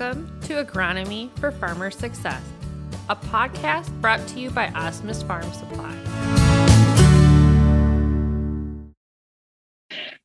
Welcome 0.00 0.40
to 0.44 0.64
Agronomy 0.64 1.28
for 1.38 1.52
Farmer 1.52 1.90
Success, 1.90 2.42
a 3.10 3.16
podcast 3.16 3.92
brought 4.00 4.26
to 4.28 4.40
you 4.40 4.50
by 4.50 4.68
Osmus 4.68 5.22
Farm 5.26 5.52
Supply. 5.52 5.94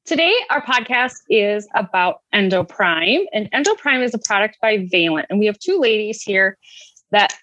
Today, 0.05 0.33
our 0.49 0.61
podcast 0.61 1.15
is 1.29 1.67
about 1.75 2.21
Endoprime, 2.33 3.25
and 3.33 3.51
Endoprime 3.51 4.01
is 4.01 4.13
a 4.13 4.19
product 4.19 4.57
by 4.61 4.87
Valent. 4.89 5.27
And 5.29 5.39
we 5.39 5.45
have 5.45 5.59
two 5.59 5.77
ladies 5.77 6.21
here 6.21 6.57
that 7.11 7.33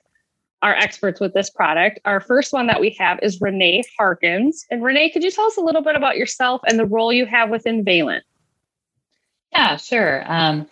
are 0.63 0.75
experts 0.75 1.21
with 1.21 1.35
this 1.35 1.51
product. 1.51 2.01
Our 2.07 2.21
first 2.21 2.55
one 2.55 2.67
that 2.69 2.81
we 2.81 2.97
have 2.99 3.19
is 3.23 3.43
Renee 3.43 3.83
Harkins. 3.99 4.65
And 4.71 4.83
Renee, 4.83 5.11
could 5.11 5.23
you 5.23 5.31
tell 5.31 5.49
us 5.49 5.59
a 5.59 5.63
little 5.63 5.83
bit 5.83 5.97
about 5.97 6.17
yourself 6.17 6.63
and 6.67 6.79
the 6.79 6.87
role 6.87 7.13
you 7.13 7.27
have 7.27 7.51
within 7.51 7.85
Valent? 7.85 8.25
Yeah, 9.53 9.77
sure. 9.77 10.25
Um, 10.27 10.67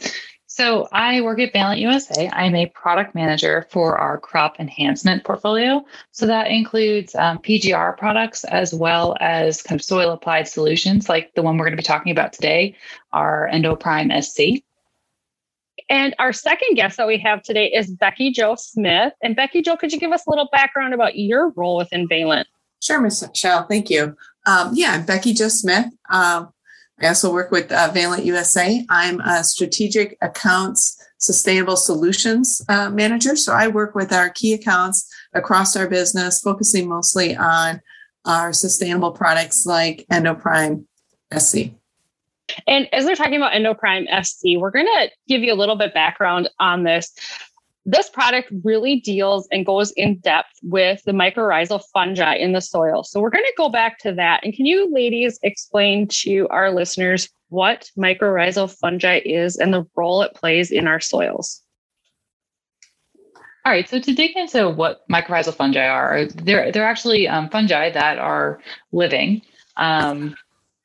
so 0.53 0.89
I 0.91 1.21
work 1.21 1.39
at 1.39 1.53
Valent 1.53 1.79
USA. 1.79 2.29
I'm 2.33 2.57
a 2.57 2.67
product 2.67 3.15
manager 3.15 3.69
for 3.71 3.97
our 3.97 4.19
crop 4.19 4.59
enhancement 4.59 5.23
portfolio. 5.23 5.85
So 6.11 6.27
that 6.27 6.49
includes 6.49 7.15
um, 7.15 7.39
PGR 7.39 7.97
products 7.97 8.43
as 8.43 8.75
well 8.75 9.17
as 9.21 9.63
kind 9.63 9.81
of 9.81 9.85
soil 9.85 10.11
applied 10.11 10.49
solutions 10.49 11.09
like 11.09 11.33
the 11.37 11.43
one 11.43 11.57
we're 11.57 11.67
going 11.67 11.77
to 11.77 11.81
be 11.81 11.85
talking 11.85 12.11
about 12.11 12.33
today, 12.33 12.75
our 13.13 13.49
Endoprime 13.53 14.11
SC. 14.25 14.65
And 15.89 16.17
our 16.19 16.33
second 16.33 16.75
guest 16.75 16.97
that 16.97 17.07
we 17.07 17.19
have 17.19 17.45
today 17.45 17.67
is 17.67 17.89
Becky 17.89 18.33
Jo 18.33 18.57
Smith. 18.57 19.13
And 19.23 19.37
Becky 19.37 19.63
Jo, 19.63 19.77
could 19.77 19.93
you 19.93 20.01
give 20.01 20.11
us 20.11 20.27
a 20.27 20.31
little 20.31 20.49
background 20.51 20.95
about 20.95 21.17
your 21.17 21.51
role 21.51 21.77
within 21.77 22.09
Valent? 22.09 22.49
Sure, 22.83 23.01
Ms. 23.01 23.25
Michelle. 23.29 23.69
Thank 23.69 23.89
you. 23.89 24.17
Um, 24.47 24.73
yeah, 24.75 24.95
I'm 24.95 25.07
Becky 25.07 25.33
Jo 25.33 25.47
Smith. 25.47 25.87
Um, 26.11 26.53
I 27.01 27.09
also 27.09 27.33
work 27.33 27.51
with 27.51 27.73
uh, 27.73 27.91
Valent 27.93 28.25
USA. 28.25 28.85
I'm 28.89 29.21
a 29.21 29.43
strategic 29.43 30.19
accounts 30.21 30.97
sustainable 31.21 31.77
solutions 31.77 32.63
uh, 32.69 32.91
manager. 32.91 33.37
So 33.37 33.53
I 33.53 33.69
work 33.69 33.95
with 33.95 34.13
our 34.13 34.31
key 34.31 34.55
accounts 34.55 35.13
across 35.35 35.77
our 35.77 35.87
business, 35.87 36.41
focusing 36.41 36.89
mostly 36.89 37.37
on 37.37 37.81
our 38.25 38.53
sustainable 38.53 39.13
products 39.13 39.67
like 39.67 40.07
Endoprime 40.11 40.85
SC. 41.37 41.73
And 42.67 42.93
as 42.93 43.05
we're 43.05 43.15
talking 43.15 43.37
about 43.37 43.53
Endoprime 43.53 44.07
SC, 44.25 44.59
we're 44.59 44.71
going 44.71 44.87
to 44.87 45.11
give 45.29 45.43
you 45.43 45.53
a 45.53 45.55
little 45.55 45.77
bit 45.77 45.95
background 45.95 46.49
on 46.59 46.83
this 46.83 47.13
this 47.87 48.11
product 48.11 48.53
really 48.63 49.01
deals 49.01 49.49
and 49.51 49.65
goes 49.65 49.91
in 49.93 50.19
depth 50.19 50.53
with 50.63 51.03
the 51.05 51.13
mycorrhizal 51.13 51.83
fungi 51.93 52.35
in 52.35 52.53
the 52.53 52.61
soil. 52.61 53.03
So 53.03 53.21
we're 53.21 53.31
going 53.31 53.45
to 53.45 53.55
go 53.57 53.69
back 53.69 53.99
to 54.01 54.13
that. 54.15 54.45
And 54.45 54.55
can 54.55 54.67
you 54.67 54.93
ladies 54.93 55.39
explain 55.43 56.07
to 56.09 56.47
our 56.51 56.71
listeners 56.71 57.29
what 57.49 57.91
mycorrhizal 57.97 58.77
fungi 58.79 59.21
is 59.25 59.57
and 59.57 59.73
the 59.73 59.87
role 59.97 60.23
it 60.23 60.35
plays 60.35 60.71
in 60.71 60.87
our 60.87 61.01
soils? 61.01 61.63
All 63.65 63.73
right, 63.73 63.89
so 63.89 64.01
to 64.01 64.15
dig 64.15 64.37
into 64.37 64.71
what 64.71 65.07
mycorrhizal 65.09 65.55
fungi 65.55 65.87
are, 65.87 66.25
they're 66.27 66.73
they're 66.73 66.89
actually 66.89 67.29
um, 67.29 67.51
fungi 67.51 67.91
that 67.91 68.19
are 68.19 68.59
living, 68.91 69.43
um, 69.77 70.35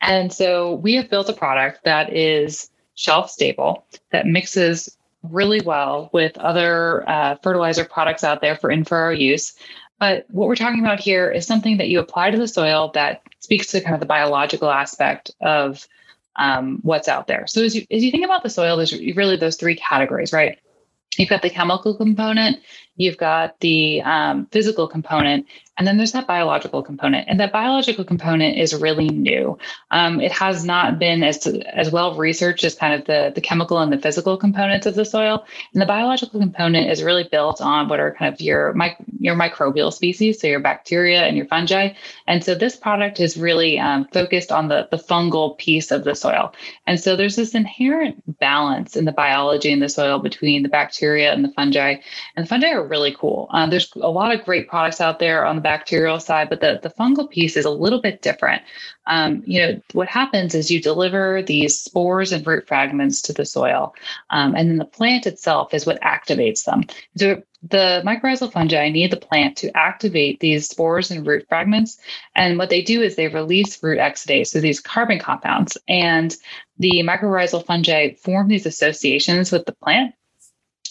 and 0.02 0.34
so 0.34 0.74
we 0.76 0.96
have 0.96 1.10
built 1.10 1.30
a 1.30 1.34
product 1.34 1.86
that 1.86 2.14
is 2.14 2.70
shelf 2.96 3.30
stable 3.30 3.86
that 4.12 4.28
mixes 4.28 4.98
really 5.32 5.62
well 5.62 6.10
with 6.14 6.38
other 6.38 7.08
uh, 7.10 7.36
fertilizer 7.44 7.86
products 7.86 8.24
out 8.24 8.42
there 8.42 8.56
for 8.56 8.72
in-furrow 8.72 9.12
use. 9.12 9.54
But 10.00 10.26
what 10.30 10.48
we're 10.48 10.56
talking 10.56 10.82
about 10.82 11.00
here 11.00 11.32
is 11.32 11.48
something 11.48 11.78
that 11.78 11.88
you 11.88 12.00
apply 12.00 12.32
to 12.32 12.38
the 12.38 12.48
soil 12.48 12.92
that 12.96 13.22
speaks 13.40 13.68
to 13.68 13.82
kind 13.82 13.94
of 13.94 14.02
the 14.02 14.06
biological 14.06 14.70
aspect 14.70 15.32
of 15.42 15.88
um, 16.36 16.80
what's 16.82 17.08
out 17.08 17.28
there. 17.28 17.48
So 17.48 17.64
as 17.64 17.76
you 17.76 17.86
as 17.90 18.04
you 18.04 18.12
think 18.12 18.26
about 18.26 18.44
the 18.44 18.50
soil, 18.50 18.76
there's 18.76 18.94
really 19.16 19.38
those 19.38 19.56
three 19.56 19.76
categories, 19.76 20.34
right? 20.34 20.60
You've 21.18 21.30
got 21.30 21.42
the 21.42 21.50
chemical 21.50 21.96
component, 21.96 22.58
you've 22.98 23.18
got 23.18 23.58
the 23.62 24.02
um, 24.02 24.48
physical 24.48 24.88
component, 24.88 25.48
and 25.78 25.86
then 25.86 25.98
there's 25.98 26.14
that 26.14 26.28
biological 26.28 26.82
component. 26.82 27.28
And 27.28 27.40
that 27.40 27.52
biological 27.52 28.06
component 28.06 28.58
is 28.58 28.74
really 28.74 29.10
new. 29.10 29.58
Um, 29.92 30.22
it 30.22 30.32
has 30.32 30.64
not 30.64 31.00
been 31.00 31.22
as 31.24 31.46
as 31.48 31.92
well 31.92 32.16
researched 32.16 32.64
as 32.64 32.76
kind 32.76 32.94
of 32.94 33.06
the, 33.08 33.32
the 33.36 33.42
chemical 33.42 33.80
and 33.80 33.92
the 33.92 33.98
physical 33.98 34.38
components 34.38 34.86
of 34.86 34.96
the 34.96 35.04
soil. 35.04 35.46
And 35.74 35.82
the 35.82 35.86
biological 35.86 36.40
component 36.40 36.90
is 36.90 37.04
really 37.04 37.28
built 37.30 37.62
on 37.62 37.90
what 37.90 38.00
are 38.00 38.14
kind 38.14 38.34
of 38.34 38.40
your 38.40 38.74
your 39.20 39.36
microbial 39.36 39.92
species, 39.92 40.40
so 40.40 40.48
your 40.48 40.62
bacteria 40.62 41.24
and 41.24 41.36
your 41.36 41.46
fungi. 41.48 41.94
And 42.26 42.44
so 42.44 42.56
this 42.56 42.78
product 42.78 43.20
is 43.20 43.36
really 43.36 43.78
um, 43.78 44.06
focused 44.14 44.52
on 44.52 44.70
the, 44.70 44.88
the 44.92 44.98
fungal 44.98 45.58
piece 45.58 45.92
of 45.92 46.06
the 46.06 46.16
soil. 46.16 46.54
And 46.88 47.00
so 47.00 47.16
there's 47.16 47.36
this 47.36 47.54
inherent 47.54 48.40
balance 48.40 48.96
in 48.96 49.06
the 49.06 49.12
biology 49.12 49.72
in 49.72 49.80
the 49.80 49.90
soil 49.90 50.20
between 50.20 50.64
the 50.64 50.70
bacteria 50.70 51.34
and 51.34 51.44
the 51.44 51.52
fungi. 51.52 51.96
And 52.36 52.46
the 52.46 52.50
fungi 52.50 52.70
are 52.70 52.86
really 52.86 53.16
cool. 53.18 53.48
Um, 53.52 53.70
there's 53.70 53.92
a 53.96 54.10
lot 54.10 54.34
of 54.34 54.46
great 54.46 54.70
products 54.70 55.02
out 55.02 55.20
there 55.20 55.46
on 55.46 55.58
the 55.58 55.65
bacterial 55.66 56.20
side, 56.20 56.48
but 56.48 56.62
the, 56.62 56.80
the 56.84 56.92
fungal 56.92 57.28
piece 57.28 57.58
is 57.58 57.66
a 57.66 57.72
little 57.72 58.00
bit 58.00 58.22
different. 58.22 58.62
Um, 59.08 59.42
you 59.48 59.60
know, 59.60 59.82
what 59.94 60.08
happens 60.08 60.54
is 60.54 60.70
you 60.70 60.80
deliver 60.80 61.42
these 61.42 61.80
spores 61.80 62.32
and 62.32 62.46
root 62.46 62.68
fragments 62.68 63.24
to 63.24 63.34
the 63.34 63.46
soil, 63.46 63.96
um, 64.30 64.54
and 64.56 64.70
then 64.70 64.78
the 64.78 64.86
plant 64.86 65.26
itself 65.26 65.74
is 65.74 65.86
what 65.88 66.00
activates 66.02 66.66
them. 66.66 66.84
So 67.18 67.42
the 67.68 68.04
mycorrhizal 68.06 68.52
fungi 68.52 68.90
need 68.90 69.12
the 69.12 69.18
plant 69.18 69.58
to 69.58 69.76
activate 69.76 70.40
these 70.40 70.70
spores 70.70 71.10
and 71.10 71.26
root 71.26 71.48
fragments. 71.50 71.98
And 72.36 72.60
what 72.60 72.70
they 72.70 72.84
do 72.84 73.02
is 73.02 73.16
they 73.16 73.28
release 73.28 73.82
root 73.82 73.98
exudates, 73.98 74.48
so 74.48 74.62
these 74.62 74.80
carbon 74.80 75.18
compounds. 75.18 75.78
And 75.88 76.36
the 76.78 77.02
mycorrhizal 77.04 77.66
fungi 77.66 78.14
form 78.14 78.50
these 78.50 78.68
associations 78.68 79.52
with 79.52 79.66
the 79.66 79.72
plant 79.74 80.14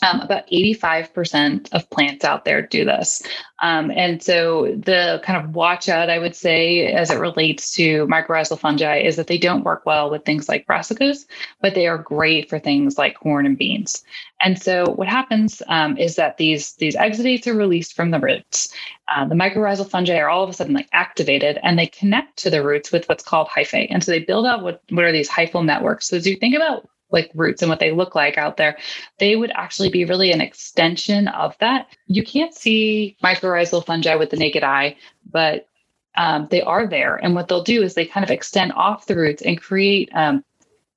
um, 0.02 0.20
about 0.20 0.46
85% 0.48 1.72
of 1.72 1.88
plants 1.90 2.24
out 2.24 2.44
there 2.44 2.62
do 2.62 2.84
this. 2.84 3.22
Um, 3.60 3.90
and 3.92 4.22
so 4.22 4.74
the 4.76 5.22
kind 5.24 5.42
of 5.42 5.54
watch 5.54 5.88
out, 5.88 6.10
I 6.10 6.18
would 6.18 6.34
say, 6.34 6.92
as 6.92 7.10
it 7.10 7.18
relates 7.18 7.72
to 7.74 8.06
mycorrhizal 8.06 8.58
fungi, 8.58 8.98
is 8.98 9.16
that 9.16 9.28
they 9.28 9.38
don't 9.38 9.64
work 9.64 9.86
well 9.86 10.10
with 10.10 10.24
things 10.24 10.48
like 10.48 10.66
brassicas, 10.66 11.26
but 11.62 11.74
they 11.74 11.86
are 11.86 11.96
great 11.96 12.50
for 12.50 12.58
things 12.58 12.98
like 12.98 13.18
corn 13.18 13.46
and 13.46 13.56
beans. 13.56 14.04
And 14.40 14.60
so 14.60 14.84
what 14.90 15.08
happens 15.08 15.62
um, 15.68 15.96
is 15.96 16.16
that 16.16 16.36
these, 16.36 16.74
these 16.74 16.96
exudates 16.96 17.46
are 17.46 17.54
released 17.54 17.94
from 17.94 18.10
the 18.10 18.20
roots. 18.20 18.74
Uh, 19.08 19.24
the 19.26 19.34
mycorrhizal 19.34 19.88
fungi 19.88 20.18
are 20.18 20.28
all 20.28 20.44
of 20.44 20.50
a 20.50 20.52
sudden 20.52 20.74
like 20.74 20.88
activated 20.92 21.58
and 21.62 21.78
they 21.78 21.86
connect 21.86 22.36
to 22.38 22.50
the 22.50 22.62
roots 22.62 22.90
with 22.90 23.08
what's 23.08 23.24
called 23.24 23.48
hyphae. 23.48 23.86
And 23.90 24.02
so 24.02 24.10
they 24.10 24.18
build 24.18 24.46
out 24.46 24.62
what, 24.62 24.82
what 24.90 25.04
are 25.04 25.12
these 25.12 25.30
hyphal 25.30 25.64
networks. 25.64 26.08
So 26.08 26.16
as 26.16 26.26
you 26.26 26.36
think 26.36 26.54
about 26.54 26.88
like 27.14 27.30
roots 27.34 27.62
and 27.62 27.70
what 27.70 27.80
they 27.80 27.92
look 27.92 28.14
like 28.14 28.36
out 28.36 28.58
there, 28.58 28.76
they 29.18 29.36
would 29.36 29.50
actually 29.52 29.88
be 29.88 30.04
really 30.04 30.32
an 30.32 30.42
extension 30.42 31.28
of 31.28 31.56
that. 31.60 31.86
You 32.06 32.22
can't 32.22 32.54
see 32.54 33.16
mycorrhizal 33.24 33.86
fungi 33.86 34.16
with 34.16 34.30
the 34.30 34.36
naked 34.36 34.64
eye, 34.64 34.96
but 35.30 35.66
um, 36.16 36.48
they 36.50 36.60
are 36.60 36.86
there. 36.86 37.16
And 37.16 37.34
what 37.34 37.48
they'll 37.48 37.62
do 37.62 37.82
is 37.82 37.94
they 37.94 38.04
kind 38.04 38.24
of 38.24 38.30
extend 38.30 38.72
off 38.72 39.06
the 39.06 39.16
roots 39.16 39.40
and 39.40 39.60
create 39.60 40.10
um, 40.12 40.44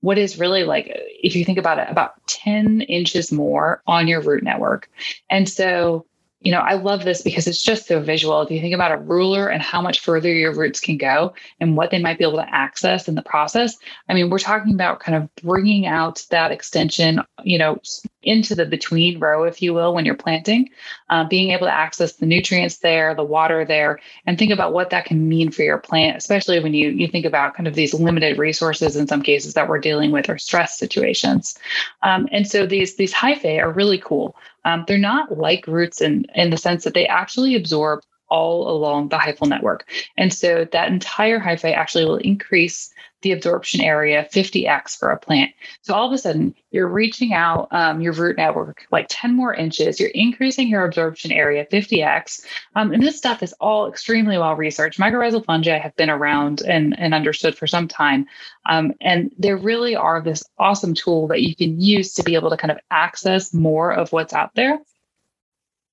what 0.01 0.17
is 0.17 0.39
really 0.39 0.63
like, 0.63 0.87
if 0.89 1.35
you 1.35 1.45
think 1.45 1.59
about 1.59 1.79
it, 1.79 1.87
about 1.89 2.15
10 2.27 2.81
inches 2.81 3.31
more 3.31 3.83
on 3.85 4.07
your 4.07 4.21
root 4.21 4.43
network. 4.43 4.89
And 5.29 5.47
so 5.47 6.06
you 6.41 6.51
know, 6.51 6.59
I 6.59 6.75
love 6.75 7.03
this 7.03 7.23
because 7.23 7.47
it's 7.47 7.61
just 7.61 7.87
so 7.87 7.99
visual. 7.99 8.41
If 8.41 8.51
you 8.51 8.61
think 8.61 8.75
about 8.75 8.91
a 8.91 8.97
ruler 8.97 9.47
and 9.47 9.61
how 9.61 9.81
much 9.81 10.01
further 10.01 10.31
your 10.31 10.53
roots 10.53 10.79
can 10.79 10.97
go 10.97 11.33
and 11.59 11.75
what 11.75 11.89
they 11.89 11.99
might 11.99 12.19
be 12.19 12.23
able 12.23 12.37
to 12.37 12.53
access 12.53 13.07
in 13.07 13.15
the 13.15 13.23
process, 13.23 13.75
I 14.07 14.13
mean, 14.13 14.29
we're 14.29 14.37
talking 14.37 14.73
about 14.73 14.99
kind 14.99 15.17
of 15.17 15.33
bringing 15.43 15.87
out 15.87 16.23
that 16.29 16.51
extension, 16.51 17.21
you 17.43 17.57
know, 17.57 17.79
into 18.21 18.53
the 18.53 18.65
between 18.65 19.19
row, 19.19 19.45
if 19.45 19.61
you 19.61 19.73
will, 19.73 19.95
when 19.95 20.05
you're 20.05 20.13
planting, 20.13 20.69
uh, 21.09 21.23
being 21.23 21.51
able 21.51 21.65
to 21.65 21.73
access 21.73 22.13
the 22.13 22.25
nutrients 22.25 22.79
there, 22.79 23.15
the 23.15 23.23
water 23.23 23.65
there, 23.65 23.99
and 24.27 24.37
think 24.37 24.51
about 24.51 24.73
what 24.73 24.91
that 24.91 25.05
can 25.05 25.27
mean 25.27 25.49
for 25.49 25.63
your 25.63 25.77
plant, 25.77 26.17
especially 26.17 26.59
when 26.59 26.73
you 26.73 26.89
you 26.89 27.07
think 27.07 27.25
about 27.25 27.55
kind 27.55 27.67
of 27.67 27.73
these 27.73 27.93
limited 27.93 28.37
resources 28.37 28.95
in 28.95 29.07
some 29.07 29.23
cases 29.23 29.53
that 29.55 29.67
we're 29.67 29.79
dealing 29.79 30.11
with 30.11 30.29
or 30.29 30.37
stress 30.37 30.77
situations. 30.77 31.57
Um, 32.03 32.27
and 32.31 32.47
so 32.47 32.67
these 32.67 32.95
these 32.95 33.13
hyphae 33.13 33.59
are 33.59 33.71
really 33.71 33.97
cool. 33.97 34.35
Um, 34.67 34.83
they're 34.85 34.97
not 34.97 35.37
like 35.37 35.65
roots 35.65 36.01
in, 36.01 36.25
in 36.35 36.49
the 36.49 36.57
sense 36.57 36.83
that 36.83 36.93
they 36.93 37.07
actually 37.07 37.55
absorb 37.55 38.01
all 38.29 38.69
along 38.69 39.09
the 39.09 39.17
hyphal 39.17 39.47
network. 39.47 39.87
And 40.17 40.33
so 40.33 40.67
that 40.71 40.89
entire 40.89 41.39
hyphae 41.39 41.73
actually 41.73 42.05
will 42.05 42.17
increase 42.17 42.93
the 43.21 43.31
absorption 43.31 43.81
area 43.81 44.27
50x 44.31 44.97
for 44.97 45.09
a 45.09 45.17
plant. 45.17 45.51
So 45.81 45.93
all 45.93 46.07
of 46.07 46.13
a 46.13 46.17
sudden, 46.17 46.53
you're 46.69 46.87
reaching 46.87 47.33
out 47.33 47.67
um, 47.71 47.99
your 47.99 48.13
root 48.13 48.37
network 48.37 48.85
like 48.91 49.07
10 49.09 49.35
more 49.35 49.53
inches. 49.53 49.99
You're 49.99 50.09
increasing 50.09 50.67
your 50.67 50.85
absorption 50.85 51.31
area 51.31 51.65
50x. 51.65 52.45
Um, 52.75 52.91
and 52.93 53.01
this 53.01 53.17
stuff 53.17 53.41
is 53.41 53.53
all 53.53 53.89
extremely 53.89 54.37
well 54.37 54.55
researched. 54.55 54.99
Mycorrhizal 54.99 55.45
fungi 55.45 55.79
have 55.79 55.95
been 55.95 56.11
around 56.11 56.61
and, 56.61 56.97
and 56.99 57.13
understood 57.13 57.57
for 57.57 57.65
some 57.65 57.87
time. 57.87 58.27
Um, 58.67 58.93
and 59.01 59.31
there 59.37 59.57
really 59.57 59.95
are 59.95 60.21
this 60.21 60.43
awesome 60.59 60.93
tool 60.93 61.27
that 61.27 61.41
you 61.41 61.55
can 61.55 61.81
use 61.81 62.13
to 62.15 62.23
be 62.23 62.35
able 62.35 62.51
to 62.51 62.57
kind 62.57 62.71
of 62.71 62.79
access 62.91 63.53
more 63.53 63.91
of 63.91 64.11
what's 64.11 64.33
out 64.33 64.53
there 64.53 64.79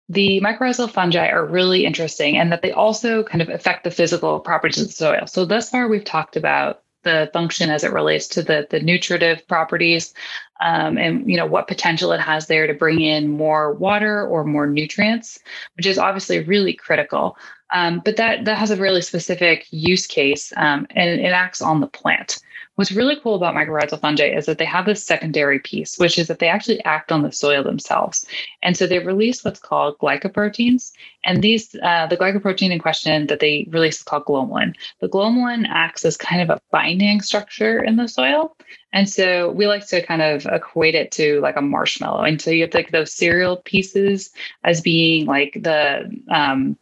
the 0.09 0.41
mycorrhizal 0.41 0.91
fungi 0.91 1.29
are 1.29 1.47
really 1.47 1.87
interesting 1.87 2.37
and 2.37 2.53
that 2.53 2.63
they 2.63 2.73
also 2.73 3.23
kind 3.23 3.41
of 3.41 3.49
affect 3.49 3.85
the 3.85 3.91
physical 3.91 4.41
properties 4.41 4.81
of 4.81 4.89
the 4.89 4.93
soil. 4.93 5.27
So 5.27 5.45
thus 5.45 5.71
far, 5.71 5.89
we've 5.89 6.05
talked 6.05 6.37
about 6.37 6.83
the 7.05 7.31
function 7.33 7.71
as 7.71 7.85
it 7.85 7.93
relates 7.93 8.27
to 8.27 8.43
the 8.43 8.67
the 8.71 8.81
nutritive 8.81 9.47
properties 9.47 10.13
um, 10.61 10.99
and 10.99 11.31
you 11.31 11.37
know 11.37 11.47
what 11.47 11.69
potential 11.69 12.13
it 12.13 12.21
has 12.21 12.47
there 12.47 12.67
to 12.67 12.75
bring 12.75 13.01
in 13.01 13.29
more 13.29 13.75
water 13.75 14.27
or 14.27 14.43
more 14.45 14.67
nutrients 14.67 15.39
which 15.77 15.87
is 15.87 15.99
obviously 15.99 16.43
really 16.43 16.73
critical 16.73 17.37
um, 17.73 18.01
but 18.05 18.17
that 18.17 18.45
that 18.47 18.59
has 18.59 18.71
a 18.71 18.77
really 18.77 19.03
specific 19.03 19.67
use 19.71 20.07
case 20.07 20.53
um, 20.57 20.87
and 20.91 21.21
it 21.21 21.33
acts 21.33 21.63
on 21.63 21.81
the 21.81 21.87
plant 21.87 22.41
What's 22.77 22.91
really 22.91 23.17
cool 23.23 23.37
about 23.37 23.55
mycorrhizal 23.55 24.01
fungi 24.01 24.27
is 24.27 24.47
that 24.47 24.59
they 24.59 24.65
have 24.65 24.85
this 24.85 25.05
secondary 25.05 25.61
piece, 25.61 25.97
which 25.97 26.19
is 26.19 26.27
that 26.27 26.41
they 26.41 26.49
actually 26.49 26.85
act 26.85 27.13
on 27.13 27.23
the 27.23 27.31
soil 27.31 27.63
themselves. 27.63 28.27
And 28.63 28.77
so 28.77 28.87
they 28.87 28.99
release 28.99 29.45
what's 29.45 29.61
called 29.61 29.97
glycoproteins. 29.99 30.93
And 31.25 31.41
these, 31.41 31.75
uh, 31.77 32.09
the 32.09 32.17
glycoprotein 32.17 32.73
in 32.73 32.81
question 32.81 33.29
that 33.29 33.39
they 33.39 33.69
release 33.71 33.99
is 33.99 34.03
called 34.03 34.25
glomalin. 34.25 34.75
The 35.01 35.09
glomalin 35.09 35.67
acts 35.69 36.05
as 36.05 36.17
kind 36.17 36.43
of 36.43 36.51
a 36.51 36.61
binding 36.73 37.21
structure 37.21 37.81
in 37.83 37.95
the 37.95 38.09
soil. 38.09 38.57
And 38.93 39.09
so 39.09 39.53
we 39.53 39.69
like 39.69 39.87
to 39.89 40.05
kind 40.05 40.23
of 40.23 40.45
equate 40.47 40.97
it 40.97 41.13
to 41.13 41.41
like 41.41 41.57
a 41.57 41.63
marshmallow. 41.63 42.23
And 42.23 42.43
so 42.43 42.51
you 42.51 42.63
have 42.63 42.75
like 42.75 42.91
those 42.91 43.13
cereal 43.13 43.59
pieces 43.59 44.31
as 44.65 44.81
being 44.81 45.27
like 45.27 45.59
the, 45.63 46.11
um, 46.29 46.77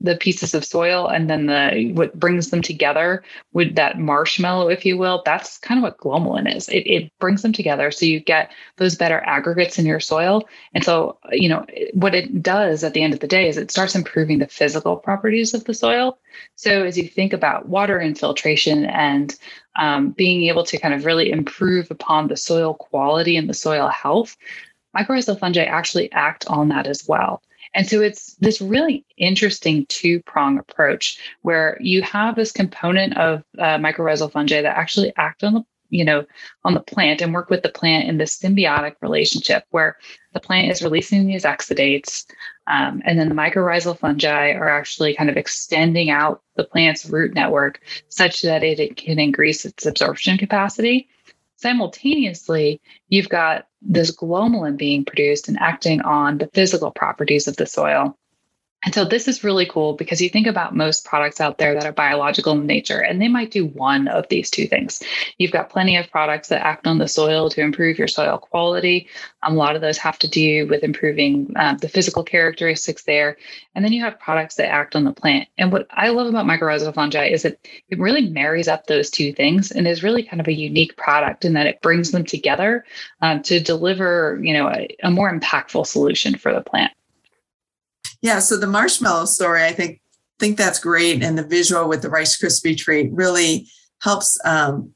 the 0.00 0.16
pieces 0.16 0.54
of 0.54 0.64
soil 0.64 1.06
and 1.06 1.28
then 1.28 1.46
the 1.46 1.92
what 1.94 2.18
brings 2.18 2.50
them 2.50 2.62
together 2.62 3.22
with 3.52 3.74
that 3.74 3.98
marshmallow 3.98 4.68
if 4.68 4.86
you 4.86 4.96
will 4.96 5.22
that's 5.24 5.58
kind 5.58 5.78
of 5.78 5.82
what 5.82 5.98
glomalin 5.98 6.54
is. 6.54 6.68
It, 6.68 6.86
it 6.86 7.18
brings 7.18 7.42
them 7.42 7.52
together 7.52 7.90
so 7.90 8.06
you 8.06 8.20
get 8.20 8.50
those 8.76 8.96
better 8.96 9.22
aggregates 9.26 9.78
in 9.78 9.86
your 9.86 10.00
soil. 10.00 10.48
And 10.74 10.84
so 10.84 11.18
you 11.30 11.48
know 11.48 11.66
what 11.92 12.14
it 12.14 12.42
does 12.42 12.82
at 12.82 12.94
the 12.94 13.02
end 13.02 13.12
of 13.12 13.20
the 13.20 13.26
day 13.26 13.48
is 13.48 13.56
it 13.56 13.70
starts 13.70 13.94
improving 13.94 14.38
the 14.38 14.46
physical 14.46 14.96
properties 14.96 15.54
of 15.54 15.64
the 15.64 15.74
soil. 15.74 16.18
So 16.56 16.84
as 16.84 16.96
you 16.96 17.06
think 17.06 17.32
about 17.32 17.68
water 17.68 18.00
infiltration 18.00 18.86
and 18.86 19.36
um, 19.78 20.10
being 20.10 20.44
able 20.44 20.64
to 20.64 20.78
kind 20.78 20.94
of 20.94 21.04
really 21.04 21.30
improve 21.30 21.90
upon 21.90 22.28
the 22.28 22.36
soil 22.36 22.74
quality 22.74 23.36
and 23.36 23.48
the 23.48 23.54
soil 23.54 23.88
health 23.88 24.36
mycorrhizal 24.96 25.38
fungi 25.38 25.62
actually 25.62 26.10
act 26.12 26.46
on 26.48 26.68
that 26.68 26.86
as 26.86 27.06
well 27.06 27.42
and 27.74 27.86
so 27.86 28.00
it's 28.00 28.34
this 28.36 28.60
really 28.60 29.04
interesting 29.16 29.86
two 29.86 30.20
prong 30.22 30.58
approach 30.58 31.18
where 31.42 31.76
you 31.80 32.02
have 32.02 32.36
this 32.36 32.52
component 32.52 33.16
of 33.16 33.42
uh, 33.58 33.78
mycorrhizal 33.78 34.30
fungi 34.30 34.62
that 34.62 34.76
actually 34.76 35.12
act 35.16 35.44
on 35.44 35.54
the 35.54 35.64
you 35.90 36.04
know 36.04 36.24
on 36.64 36.74
the 36.74 36.80
plant 36.80 37.20
and 37.20 37.34
work 37.34 37.50
with 37.50 37.62
the 37.62 37.68
plant 37.68 38.08
in 38.08 38.16
this 38.16 38.38
symbiotic 38.38 38.94
relationship 39.02 39.64
where 39.70 39.96
the 40.32 40.40
plant 40.40 40.70
is 40.70 40.82
releasing 40.82 41.26
these 41.26 41.44
exudates 41.44 42.24
um, 42.68 43.02
and 43.04 43.18
then 43.18 43.28
the 43.28 43.34
mycorrhizal 43.34 43.98
fungi 43.98 44.52
are 44.52 44.68
actually 44.68 45.14
kind 45.14 45.28
of 45.28 45.36
extending 45.36 46.10
out 46.10 46.42
the 46.56 46.64
plant's 46.64 47.06
root 47.06 47.34
network 47.34 47.80
such 48.08 48.42
that 48.42 48.62
it, 48.62 48.78
it 48.78 48.96
can 48.96 49.18
increase 49.18 49.64
its 49.64 49.84
absorption 49.84 50.38
capacity 50.38 51.08
simultaneously, 51.60 52.80
you've 53.08 53.28
got 53.28 53.66
this 53.82 54.14
glomalin 54.14 54.76
being 54.76 55.04
produced 55.04 55.48
and 55.48 55.58
acting 55.60 56.00
on 56.02 56.38
the 56.38 56.48
physical 56.52 56.90
properties 56.90 57.48
of 57.48 57.56
the 57.56 57.66
soil. 57.66 58.16
And 58.82 58.94
so 58.94 59.04
this 59.04 59.28
is 59.28 59.44
really 59.44 59.66
cool 59.66 59.92
because 59.92 60.22
you 60.22 60.30
think 60.30 60.46
about 60.46 60.74
most 60.74 61.04
products 61.04 61.38
out 61.38 61.58
there 61.58 61.74
that 61.74 61.84
are 61.84 61.92
biological 61.92 62.54
in 62.54 62.66
nature, 62.66 63.00
and 63.00 63.20
they 63.20 63.28
might 63.28 63.50
do 63.50 63.66
one 63.66 64.08
of 64.08 64.26
these 64.28 64.50
two 64.50 64.66
things. 64.66 65.02
You've 65.36 65.50
got 65.50 65.68
plenty 65.68 65.96
of 65.96 66.10
products 66.10 66.48
that 66.48 66.64
act 66.64 66.86
on 66.86 66.96
the 66.96 67.06
soil 67.06 67.50
to 67.50 67.60
improve 67.60 67.98
your 67.98 68.08
soil 68.08 68.38
quality. 68.38 69.06
Um, 69.42 69.52
a 69.52 69.56
lot 69.56 69.76
of 69.76 69.82
those 69.82 69.98
have 69.98 70.18
to 70.20 70.28
do 70.28 70.66
with 70.66 70.82
improving 70.82 71.52
um, 71.56 71.76
the 71.76 71.90
physical 71.90 72.24
characteristics 72.24 73.02
there. 73.02 73.36
And 73.74 73.84
then 73.84 73.92
you 73.92 74.02
have 74.02 74.18
products 74.18 74.54
that 74.54 74.72
act 74.72 74.96
on 74.96 75.04
the 75.04 75.12
plant. 75.12 75.48
And 75.58 75.70
what 75.72 75.86
I 75.90 76.08
love 76.08 76.28
about 76.28 76.46
mycorrhizal 76.46 76.94
fungi 76.94 77.26
is 77.26 77.42
that 77.42 77.58
it 77.90 77.98
really 77.98 78.30
marries 78.30 78.66
up 78.66 78.86
those 78.86 79.10
two 79.10 79.34
things 79.34 79.70
and 79.70 79.86
is 79.86 80.02
really 80.02 80.22
kind 80.22 80.40
of 80.40 80.48
a 80.48 80.54
unique 80.54 80.96
product 80.96 81.44
in 81.44 81.52
that 81.52 81.66
it 81.66 81.82
brings 81.82 82.12
them 82.12 82.24
together 82.24 82.86
um, 83.20 83.42
to 83.42 83.60
deliver, 83.60 84.40
you 84.42 84.54
know, 84.54 84.68
a, 84.68 84.88
a 85.02 85.10
more 85.10 85.30
impactful 85.30 85.86
solution 85.86 86.34
for 86.36 86.54
the 86.54 86.62
plant. 86.62 86.92
Yeah, 88.22 88.38
so 88.40 88.56
the 88.56 88.66
marshmallow 88.66 89.26
story, 89.26 89.64
I 89.64 89.72
think 89.72 90.00
think 90.38 90.56
that's 90.56 90.78
great, 90.78 91.22
and 91.22 91.36
the 91.36 91.44
visual 91.44 91.88
with 91.88 92.02
the 92.02 92.08
Rice 92.08 92.40
Krispie 92.40 92.76
treat 92.76 93.12
really 93.12 93.68
helps 94.00 94.38
um, 94.46 94.94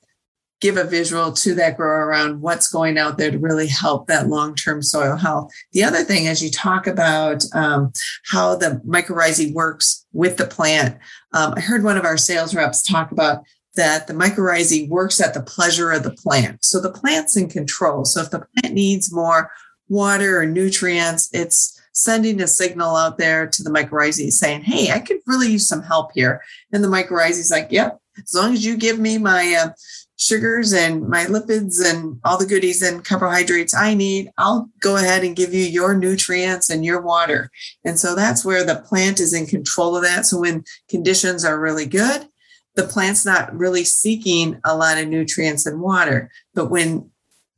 give 0.60 0.78
a 0.78 0.84
visual 0.84 1.30
to 1.30 1.54
that 1.54 1.76
grower 1.76 2.06
around 2.06 2.40
what's 2.40 2.68
going 2.68 2.96
out 2.96 3.18
there 3.18 3.30
to 3.30 3.38
really 3.38 3.66
help 3.66 4.06
that 4.06 4.28
long-term 4.28 4.80
soil 4.82 5.16
health. 5.16 5.52
The 5.72 5.84
other 5.84 6.02
thing, 6.02 6.26
as 6.26 6.42
you 6.42 6.50
talk 6.50 6.86
about 6.86 7.44
um, 7.52 7.92
how 8.30 8.56
the 8.56 8.80
mycorrhizae 8.86 9.52
works 9.52 10.06
with 10.14 10.38
the 10.38 10.46
plant, 10.46 10.96
um, 11.34 11.52
I 11.56 11.60
heard 11.60 11.84
one 11.84 11.98
of 11.98 12.06
our 12.06 12.16
sales 12.16 12.54
reps 12.54 12.82
talk 12.82 13.10
about 13.10 13.44
that 13.76 14.06
the 14.06 14.14
mycorrhizae 14.14 14.88
works 14.88 15.20
at 15.20 15.34
the 15.34 15.42
pleasure 15.42 15.90
of 15.90 16.02
the 16.02 16.12
plant. 16.12 16.64
So 16.64 16.80
the 16.80 16.92
plant's 16.92 17.36
in 17.36 17.50
control. 17.50 18.06
So 18.06 18.22
if 18.22 18.30
the 18.30 18.46
plant 18.54 18.74
needs 18.74 19.12
more 19.12 19.50
water 19.88 20.40
or 20.40 20.46
nutrients, 20.46 21.28
it's 21.34 21.73
sending 21.94 22.40
a 22.42 22.46
signal 22.46 22.96
out 22.96 23.16
there 23.16 23.46
to 23.46 23.62
the 23.62 23.70
mycorrhizae 23.70 24.30
saying, 24.30 24.62
Hey, 24.62 24.90
I 24.90 25.00
could 25.00 25.18
really 25.26 25.50
use 25.50 25.66
some 25.66 25.82
help 25.82 26.10
here. 26.14 26.42
And 26.72 26.84
the 26.84 26.88
mycorrhizae 26.88 27.30
is 27.40 27.50
like, 27.50 27.68
Yep, 27.70 27.98
as 28.18 28.34
long 28.34 28.52
as 28.52 28.64
you 28.64 28.76
give 28.76 28.98
me 28.98 29.16
my 29.16 29.56
uh, 29.58 29.70
sugars 30.16 30.72
and 30.72 31.08
my 31.08 31.24
lipids 31.26 31.84
and 31.84 32.20
all 32.24 32.38
the 32.38 32.46
goodies 32.46 32.82
and 32.82 33.04
carbohydrates 33.04 33.74
I 33.74 33.94
need, 33.94 34.30
I'll 34.38 34.68
go 34.80 34.96
ahead 34.96 35.24
and 35.24 35.36
give 35.36 35.54
you 35.54 35.64
your 35.64 35.94
nutrients 35.94 36.70
and 36.70 36.84
your 36.84 37.00
water. 37.00 37.50
And 37.84 37.98
so 37.98 38.14
that's 38.14 38.44
where 38.44 38.64
the 38.64 38.76
plant 38.76 39.20
is 39.20 39.32
in 39.32 39.46
control 39.46 39.96
of 39.96 40.02
that. 40.02 40.26
So 40.26 40.40
when 40.40 40.64
conditions 40.88 41.44
are 41.44 41.60
really 41.60 41.86
good, 41.86 42.28
the 42.76 42.86
plant's 42.86 43.24
not 43.24 43.54
really 43.56 43.84
seeking 43.84 44.60
a 44.64 44.76
lot 44.76 44.98
of 44.98 45.08
nutrients 45.08 45.66
and 45.66 45.80
water. 45.80 46.30
But 46.54 46.70
when 46.70 47.10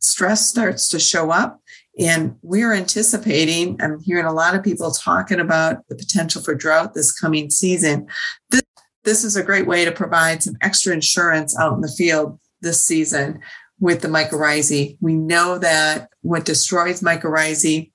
stress 0.07 0.47
starts 0.47 0.89
to 0.91 0.99
show 0.99 1.31
up, 1.31 1.61
and 1.99 2.37
we're 2.43 2.75
anticipating, 2.75 3.81
I'm 3.81 4.01
hearing 4.01 4.27
a 4.27 4.33
lot 4.33 4.55
of 4.55 4.63
people 4.63 4.91
talking 4.91 5.41
about 5.41 5.87
the 5.89 5.97
potential 5.97 6.43
for 6.43 6.55
drought 6.55 6.95
this 6.95 7.13
coming 7.13 7.51
season. 7.51 8.07
This, 8.51 8.63
this 9.05 9.25
is 9.25 9.37
a 9.37 9.43
great 9.43 9.67
way 9.67 9.85
to 9.85 9.93
provide 9.93 10.43
some 10.43 10.57
extra 10.61 10.93
insurance 10.93 11.59
out 11.59 11.75
in 11.75 11.81
the 11.81 11.89
field 11.97 12.39
this 12.61 12.83
season 12.83 13.41
with 13.81 14.03
the 14.03 14.09
mycorrhizae. 14.09 14.97
We 15.01 15.15
know 15.15 15.59
that 15.59 16.11
what 16.23 16.45
destroys 16.45 17.01
mycorrhizae 17.01 17.93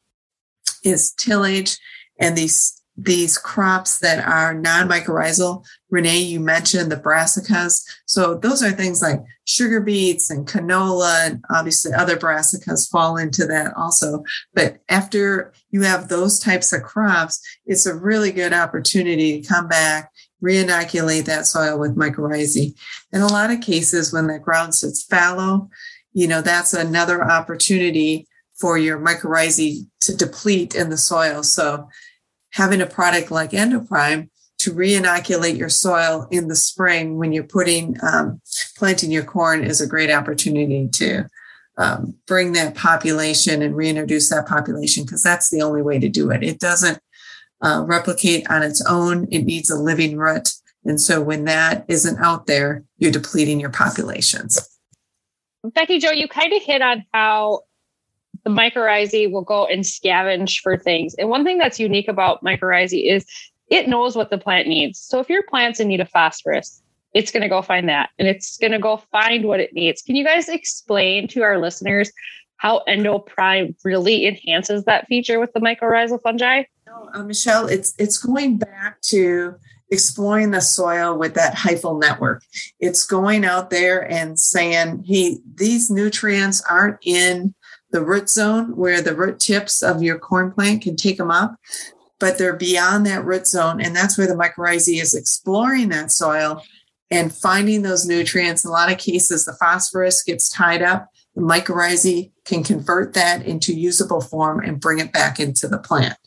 is 0.83 1.11
tillage 1.13 1.77
and 2.19 2.37
these 2.37 2.80
these 3.03 3.37
crops 3.37 3.99
that 3.99 4.25
are 4.27 4.53
non-mycorrhizal. 4.53 5.65
Renee, 5.89 6.19
you 6.19 6.39
mentioned 6.39 6.91
the 6.91 6.97
brassicas. 6.97 7.83
So 8.05 8.35
those 8.35 8.61
are 8.61 8.71
things 8.71 9.01
like 9.01 9.19
sugar 9.45 9.81
beets 9.81 10.29
and 10.29 10.47
canola, 10.47 11.27
and 11.27 11.43
obviously 11.49 11.93
other 11.93 12.15
brassicas 12.15 12.89
fall 12.89 13.17
into 13.17 13.45
that 13.47 13.73
also. 13.75 14.23
But 14.53 14.79
after 14.89 15.53
you 15.71 15.81
have 15.81 16.07
those 16.07 16.39
types 16.39 16.71
of 16.73 16.83
crops, 16.83 17.41
it's 17.65 17.85
a 17.85 17.95
really 17.95 18.31
good 18.31 18.53
opportunity 18.53 19.41
to 19.41 19.47
come 19.47 19.67
back, 19.67 20.11
reinoculate 20.43 21.25
that 21.25 21.47
soil 21.47 21.79
with 21.79 21.97
mycorrhizae. 21.97 22.75
In 23.11 23.21
a 23.21 23.27
lot 23.27 23.51
of 23.51 23.61
cases, 23.61 24.13
when 24.13 24.27
the 24.27 24.39
ground 24.39 24.75
sits 24.75 25.03
fallow, 25.03 25.69
you 26.13 26.27
know, 26.27 26.41
that's 26.41 26.73
another 26.73 27.23
opportunity 27.23 28.27
for 28.59 28.77
your 28.77 28.99
mycorrhizae 28.99 29.87
to 30.01 30.15
deplete 30.15 30.75
in 30.75 30.89
the 30.89 30.97
soil. 30.97 31.41
So 31.41 31.89
having 32.51 32.81
a 32.81 32.85
product 32.85 33.31
like 33.31 33.51
Endoprime 33.51 34.29
to 34.59 34.73
reinoculate 34.73 35.57
your 35.57 35.69
soil 35.69 36.27
in 36.29 36.47
the 36.47 36.55
spring 36.55 37.17
when 37.17 37.33
you're 37.33 37.43
putting 37.43 37.97
um, 38.03 38.39
planting 38.77 39.11
your 39.11 39.23
corn 39.23 39.63
is 39.63 39.81
a 39.81 39.87
great 39.87 40.11
opportunity 40.11 40.87
to 40.87 41.27
um, 41.77 42.13
bring 42.27 42.51
that 42.51 42.75
population 42.75 43.61
and 43.61 43.75
reintroduce 43.75 44.29
that 44.29 44.47
population 44.47 45.03
because 45.03 45.23
that's 45.23 45.49
the 45.49 45.61
only 45.61 45.81
way 45.81 45.97
to 45.99 46.09
do 46.09 46.29
it. 46.29 46.43
It 46.43 46.59
doesn't 46.59 46.99
uh, 47.61 47.83
replicate 47.87 48.49
on 48.51 48.61
its 48.61 48.85
own. 48.85 49.27
It 49.31 49.43
needs 49.43 49.69
a 49.69 49.79
living 49.79 50.17
root. 50.17 50.49
And 50.85 50.99
so 50.99 51.21
when 51.21 51.45
that 51.45 51.85
isn't 51.87 52.19
out 52.19 52.45
there, 52.45 52.83
you're 52.97 53.11
depleting 53.11 53.59
your 53.59 53.69
populations. 53.69 54.67
Becky 55.63 55.99
Jo, 55.99 56.11
you 56.11 56.27
kind 56.27 56.53
of 56.53 56.61
hit 56.61 56.81
on 56.81 57.05
how 57.13 57.61
the 58.43 58.49
mycorrhizae 58.49 59.31
will 59.31 59.43
go 59.43 59.65
and 59.65 59.83
scavenge 59.83 60.59
for 60.59 60.77
things. 60.77 61.13
And 61.15 61.29
one 61.29 61.43
thing 61.43 61.57
that's 61.57 61.79
unique 61.79 62.07
about 62.07 62.43
mycorrhizae 62.43 63.09
is 63.09 63.25
it 63.69 63.87
knows 63.87 64.15
what 64.15 64.29
the 64.29 64.37
plant 64.37 64.67
needs. 64.67 64.99
So 64.99 65.19
if 65.19 65.29
your 65.29 65.43
plant's 65.43 65.79
in 65.79 65.87
need 65.87 66.01
of 66.01 66.09
phosphorus, 66.09 66.81
it's 67.13 67.31
going 67.31 67.43
to 67.43 67.49
go 67.49 67.61
find 67.61 67.89
that 67.89 68.09
and 68.19 68.27
it's 68.27 68.57
going 68.57 68.71
to 68.71 68.79
go 68.79 68.97
find 69.11 69.45
what 69.45 69.59
it 69.59 69.73
needs. 69.73 70.01
Can 70.01 70.15
you 70.15 70.23
guys 70.23 70.49
explain 70.49 71.27
to 71.29 71.41
our 71.41 71.59
listeners 71.59 72.11
how 72.57 72.83
endoprime 72.87 73.75
really 73.83 74.27
enhances 74.27 74.83
that 74.85 75.07
feature 75.07 75.39
with 75.39 75.51
the 75.53 75.59
mycorrhizal 75.59 76.21
fungi? 76.21 76.63
Uh, 77.13 77.23
Michelle, 77.23 77.67
it's 77.67 77.93
it's 77.97 78.17
going 78.17 78.57
back 78.57 79.01
to 79.01 79.55
exploring 79.89 80.51
the 80.51 80.61
soil 80.61 81.17
with 81.17 81.33
that 81.33 81.55
hyphal 81.55 81.99
network. 81.99 82.43
It's 82.79 83.05
going 83.05 83.43
out 83.43 83.69
there 83.69 84.09
and 84.09 84.39
saying, 84.39 85.03
hey, 85.05 85.37
these 85.55 85.89
nutrients 85.89 86.63
aren't 86.69 86.97
in 87.03 87.53
the 87.91 88.03
root 88.03 88.29
zone 88.29 88.75
where 88.75 89.01
the 89.01 89.15
root 89.15 89.39
tips 89.39 89.83
of 89.83 90.01
your 90.01 90.17
corn 90.17 90.51
plant 90.51 90.81
can 90.81 90.95
take 90.95 91.17
them 91.17 91.31
up, 91.31 91.55
but 92.19 92.37
they're 92.37 92.55
beyond 92.55 93.05
that 93.05 93.25
root 93.25 93.47
zone. 93.47 93.81
And 93.81 93.95
that's 93.95 94.17
where 94.17 94.27
the 94.27 94.33
mycorrhizae 94.33 95.01
is 95.01 95.13
exploring 95.13 95.89
that 95.89 96.11
soil 96.11 96.63
and 97.09 97.33
finding 97.33 97.81
those 97.81 98.05
nutrients. 98.05 98.63
In 98.63 98.69
a 98.69 98.73
lot 98.73 98.91
of 98.91 98.97
cases, 98.97 99.45
the 99.45 99.53
phosphorus 99.53 100.23
gets 100.23 100.49
tied 100.49 100.81
up. 100.81 101.09
The 101.35 101.41
mycorrhizae 101.41 102.31
can 102.45 102.63
convert 102.63 103.13
that 103.13 103.45
into 103.45 103.73
usable 103.73 104.21
form 104.21 104.61
and 104.61 104.79
bring 104.79 104.99
it 104.99 105.11
back 105.11 105.39
into 105.39 105.67
the 105.67 105.77
plant. 105.77 106.17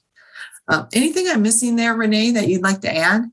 Uh, 0.69 0.85
anything 0.93 1.29
I'm 1.29 1.43
missing 1.43 1.77
there, 1.77 1.95
Renee, 1.95 2.31
that 2.33 2.49
you'd 2.49 2.63
like 2.63 2.81
to 2.83 2.95
add? 2.95 3.31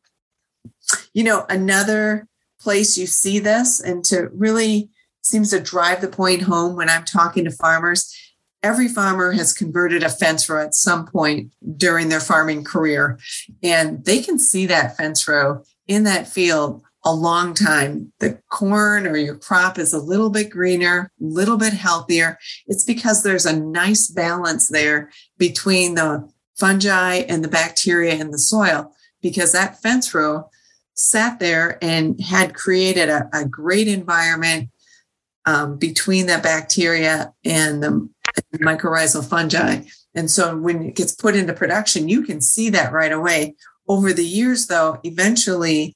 You 1.13 1.23
know, 1.23 1.45
another 1.49 2.27
place 2.59 2.97
you 2.97 3.07
see 3.07 3.39
this 3.39 3.79
and 3.79 4.03
to 4.05 4.29
really 4.33 4.89
seems 5.21 5.51
to 5.51 5.59
drive 5.59 6.01
the 6.01 6.07
point 6.07 6.43
home 6.43 6.75
when 6.75 6.89
I'm 6.89 7.05
talking 7.05 7.45
to 7.45 7.51
farmers. 7.51 8.15
Every 8.63 8.87
farmer 8.87 9.31
has 9.31 9.53
converted 9.53 10.03
a 10.03 10.09
fence 10.09 10.47
row 10.47 10.63
at 10.63 10.75
some 10.75 11.07
point 11.07 11.51
during 11.77 12.09
their 12.09 12.19
farming 12.19 12.63
career, 12.63 13.17
and 13.63 14.05
they 14.05 14.21
can 14.21 14.37
see 14.37 14.67
that 14.67 14.97
fence 14.97 15.27
row 15.27 15.63
in 15.87 16.03
that 16.03 16.27
field 16.27 16.83
a 17.03 17.13
long 17.13 17.55
time. 17.55 18.13
The 18.19 18.39
corn 18.51 19.07
or 19.07 19.17
your 19.17 19.35
crop 19.35 19.79
is 19.79 19.93
a 19.93 19.99
little 19.99 20.29
bit 20.29 20.51
greener, 20.51 21.11
a 21.19 21.23
little 21.23 21.57
bit 21.57 21.73
healthier. 21.73 22.37
It's 22.67 22.83
because 22.83 23.23
there's 23.23 23.47
a 23.47 23.59
nice 23.59 24.07
balance 24.07 24.67
there 24.67 25.09
between 25.39 25.95
the 25.95 26.29
fungi 26.59 27.15
and 27.27 27.43
the 27.43 27.47
bacteria 27.47 28.13
in 28.13 28.29
the 28.29 28.37
soil, 28.37 28.93
because 29.21 29.51
that 29.53 29.81
fence 29.81 30.13
row 30.13 30.49
sat 30.93 31.39
there 31.39 31.79
and 31.81 32.21
had 32.21 32.53
created 32.53 33.09
a, 33.09 33.27
a 33.33 33.45
great 33.45 33.87
environment 33.87 34.69
um, 35.45 35.77
between 35.77 36.27
that 36.27 36.43
bacteria 36.43 37.33
and 37.43 37.83
the 37.83 38.09
mycorrhizal 38.55 39.27
fungi. 39.27 39.81
And 40.13 40.29
so 40.29 40.57
when 40.57 40.83
it 40.83 40.95
gets 40.95 41.15
put 41.15 41.35
into 41.35 41.53
production, 41.53 42.09
you 42.09 42.23
can 42.23 42.41
see 42.41 42.69
that 42.69 42.91
right 42.91 43.11
away. 43.11 43.55
Over 43.87 44.13
the 44.13 44.25
years, 44.25 44.67
though, 44.67 44.99
eventually 45.03 45.95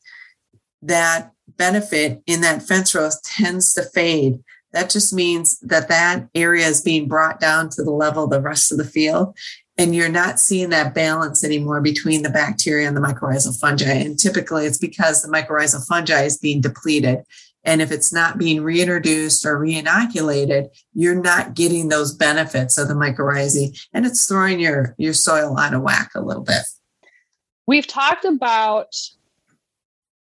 that 0.81 1.31
benefit 1.47 2.21
in 2.25 2.41
that 2.41 2.63
fence 2.63 2.95
row 2.95 3.09
tends 3.23 3.73
to 3.73 3.83
fade. 3.83 4.39
That 4.73 4.89
just 4.89 5.13
means 5.13 5.59
that 5.59 5.87
that 5.87 6.27
area 6.35 6.67
is 6.67 6.81
being 6.81 7.07
brought 7.07 7.39
down 7.39 7.69
to 7.69 7.83
the 7.83 7.91
level 7.91 8.25
of 8.25 8.29
the 8.29 8.41
rest 8.41 8.71
of 8.71 8.77
the 8.77 8.83
field. 8.85 9.37
And 9.77 9.95
you're 9.95 10.09
not 10.09 10.39
seeing 10.39 10.69
that 10.69 10.93
balance 10.93 11.43
anymore 11.43 11.81
between 11.81 12.23
the 12.23 12.29
bacteria 12.29 12.87
and 12.87 12.95
the 12.95 13.01
mycorrhizal 13.01 13.59
fungi. 13.59 13.91
And 13.91 14.17
typically 14.17 14.65
it's 14.65 14.77
because 14.77 15.21
the 15.21 15.29
mycorrhizal 15.29 15.85
fungi 15.87 16.23
is 16.23 16.37
being 16.37 16.61
depleted. 16.61 17.19
And 17.65 17.81
if 17.81 17.91
it's 17.91 18.13
not 18.13 18.37
being 18.37 18.61
reintroduced 18.61 19.45
or 19.45 19.59
reinoculated, 19.59 20.69
you're 20.93 21.19
not 21.19 21.55
getting 21.55 21.89
those 21.89 22.13
benefits 22.13 22.77
of 22.77 22.87
the 22.87 22.93
mycorrhizae 22.93 23.87
and 23.93 24.05
it's 24.05 24.27
throwing 24.27 24.59
your, 24.59 24.95
your 24.97 25.13
soil 25.13 25.57
out 25.57 25.73
of 25.73 25.81
whack 25.81 26.11
a 26.15 26.21
little 26.21 26.43
bit. 26.43 26.61
We've 27.67 27.87
talked 27.87 28.25
about 28.25 28.95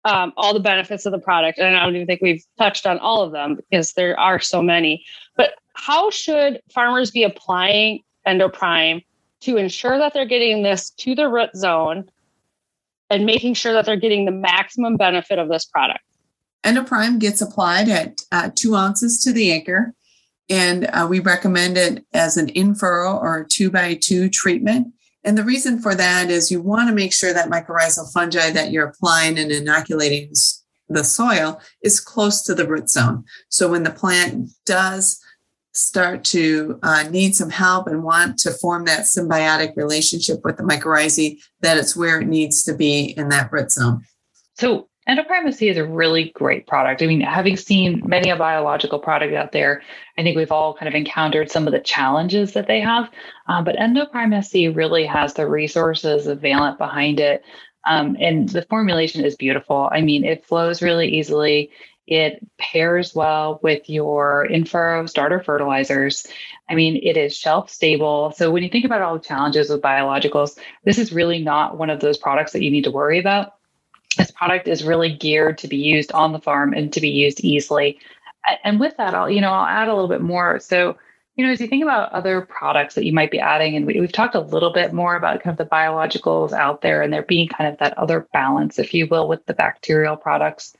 um, 0.05 0.33
all 0.37 0.53
the 0.53 0.59
benefits 0.59 1.05
of 1.05 1.11
the 1.11 1.19
product, 1.19 1.59
and 1.59 1.75
I 1.75 1.83
don't 1.83 1.95
even 1.95 2.07
think 2.07 2.21
we've 2.21 2.43
touched 2.57 2.85
on 2.85 2.99
all 2.99 3.21
of 3.21 3.31
them 3.31 3.55
because 3.69 3.93
there 3.93 4.19
are 4.19 4.39
so 4.39 4.61
many. 4.61 5.05
But 5.35 5.53
how 5.73 6.09
should 6.09 6.61
farmers 6.73 7.11
be 7.11 7.23
applying 7.23 7.99
Endoprime 8.27 9.03
to 9.41 9.57
ensure 9.57 9.97
that 9.97 10.13
they're 10.13 10.25
getting 10.25 10.63
this 10.63 10.89
to 10.91 11.15
the 11.15 11.27
root 11.27 11.55
zone 11.55 12.09
and 13.09 13.25
making 13.25 13.53
sure 13.53 13.73
that 13.73 13.85
they're 13.85 13.95
getting 13.97 14.25
the 14.25 14.31
maximum 14.31 14.97
benefit 14.97 15.39
of 15.39 15.49
this 15.49 15.65
product? 15.65 16.03
Endoprime 16.63 17.19
gets 17.19 17.41
applied 17.41 17.89
at 17.89 18.21
uh, 18.31 18.49
two 18.55 18.75
ounces 18.75 19.23
to 19.23 19.33
the 19.33 19.51
acre, 19.51 19.93
and 20.49 20.85
uh, 20.85 21.07
we 21.09 21.19
recommend 21.19 21.77
it 21.77 22.05
as 22.13 22.37
an 22.37 22.49
in 22.49 22.75
furrow 22.75 23.17
or 23.17 23.45
two 23.49 23.69
by 23.69 23.95
two 23.95 24.29
treatment. 24.29 24.93
And 25.23 25.37
the 25.37 25.43
reason 25.43 25.79
for 25.79 25.95
that 25.95 26.29
is 26.29 26.51
you 26.51 26.61
want 26.61 26.89
to 26.89 26.95
make 26.95 27.13
sure 27.13 27.33
that 27.33 27.49
mycorrhizal 27.49 28.11
fungi 28.13 28.49
that 28.51 28.71
you're 28.71 28.87
applying 28.87 29.39
and 29.39 29.51
inoculating 29.51 30.33
the 30.89 31.03
soil 31.03 31.61
is 31.81 31.99
close 31.99 32.41
to 32.43 32.53
the 32.53 32.67
root 32.67 32.89
zone. 32.89 33.23
So 33.49 33.71
when 33.71 33.83
the 33.83 33.91
plant 33.91 34.49
does 34.65 35.19
start 35.71 36.23
to 36.23 36.79
uh, 36.83 37.03
need 37.09 37.35
some 37.35 37.49
help 37.49 37.87
and 37.87 38.03
want 38.03 38.37
to 38.39 38.51
form 38.51 38.85
that 38.85 39.01
symbiotic 39.05 39.75
relationship 39.75 40.41
with 40.43 40.57
the 40.57 40.63
mycorrhizae, 40.63 41.39
that 41.61 41.77
it's 41.77 41.95
where 41.95 42.21
it 42.21 42.27
needs 42.27 42.63
to 42.63 42.73
be 42.73 43.05
in 43.17 43.29
that 43.29 43.51
root 43.51 43.71
zone. 43.71 44.03
So 44.55 44.89
Endoprime 45.07 45.53
SC 45.53 45.63
is 45.63 45.77
a 45.77 45.85
really 45.85 46.31
great 46.33 46.65
product. 46.65 47.01
I 47.01 47.07
mean, 47.07 47.19
having 47.19 47.57
seen 47.57 48.01
many 48.05 48.29
a 48.29 48.37
biological 48.37 48.99
product 48.99 49.33
out 49.33 49.51
there, 49.51 49.81
I 50.17 50.23
think 50.23 50.37
we've 50.37 50.51
all 50.51 50.75
kind 50.75 50.87
of 50.87 50.95
encountered 50.95 51.51
some 51.51 51.67
of 51.67 51.73
the 51.73 51.79
challenges 51.79 52.53
that 52.53 52.67
they 52.67 52.79
have. 52.79 53.09
Um, 53.47 53.65
but 53.65 53.75
Endoprime 53.75 54.41
SC 54.43 54.75
really 54.75 55.05
has 55.05 55.33
the 55.33 55.47
resources 55.47 56.27
of 56.27 56.41
Valent 56.41 56.77
behind 56.77 57.19
it. 57.19 57.43
Um, 57.85 58.15
and 58.19 58.47
the 58.47 58.61
formulation 58.63 59.25
is 59.25 59.35
beautiful. 59.35 59.89
I 59.91 59.99
mean, 59.99 60.23
it 60.23 60.45
flows 60.45 60.81
really 60.81 61.09
easily. 61.09 61.71
It 62.07 62.39
pairs 62.57 63.13
well 63.13 63.59
with 63.61 63.89
your 63.89 64.45
in-furrow 64.45 65.05
starter 65.07 65.43
fertilizers. 65.43 66.25
I 66.69 66.75
mean, 66.75 66.97
it 67.03 67.17
is 67.17 67.35
shelf 67.35 67.69
stable. 67.69 68.33
So 68.37 68.51
when 68.51 68.63
you 68.63 68.69
think 68.69 68.85
about 68.85 69.01
all 69.01 69.17
the 69.17 69.23
challenges 69.23 69.69
with 69.69 69.81
biologicals, 69.81 70.57
this 70.85 70.97
is 70.97 71.11
really 71.11 71.39
not 71.39 71.77
one 71.77 71.89
of 71.89 71.99
those 71.99 72.17
products 72.17 72.53
that 72.53 72.63
you 72.63 72.71
need 72.71 72.85
to 72.85 72.91
worry 72.91 73.19
about 73.19 73.55
this 74.17 74.31
product 74.31 74.67
is 74.67 74.83
really 74.83 75.13
geared 75.13 75.57
to 75.59 75.67
be 75.67 75.77
used 75.77 76.11
on 76.11 76.31
the 76.31 76.39
farm 76.39 76.73
and 76.73 76.91
to 76.93 77.01
be 77.01 77.09
used 77.09 77.41
easily. 77.41 77.99
And 78.63 78.79
with 78.79 78.97
that, 78.97 79.13
I'll 79.13 79.29
you 79.29 79.41
know 79.41 79.51
I'll 79.51 79.65
add 79.65 79.87
a 79.87 79.93
little 79.93 80.09
bit 80.09 80.21
more. 80.21 80.59
So 80.59 80.97
you 81.35 81.45
know, 81.45 81.51
as 81.51 81.59
you 81.59 81.67
think 81.67 81.83
about 81.83 82.11
other 82.11 82.41
products 82.41 82.93
that 82.95 83.05
you 83.05 83.13
might 83.13 83.31
be 83.31 83.39
adding, 83.39 83.75
and 83.75 83.87
we, 83.87 83.97
have 83.97 84.11
talked 84.11 84.35
a 84.35 84.39
little 84.39 84.71
bit 84.71 84.93
more 84.93 85.15
about 85.15 85.41
kind 85.41 85.51
of 85.51 85.57
the 85.57 85.75
biologicals 85.75 86.53
out 86.53 86.81
there 86.81 87.01
and 87.01 87.11
there 87.11 87.23
being 87.23 87.47
kind 87.47 87.71
of 87.71 87.79
that 87.79 87.97
other 87.97 88.27
balance, 88.33 88.77
if 88.77 88.93
you 88.93 89.07
will, 89.07 89.27
with 89.27 89.43
the 89.47 89.53
bacterial 89.53 90.15
products. 90.15 90.75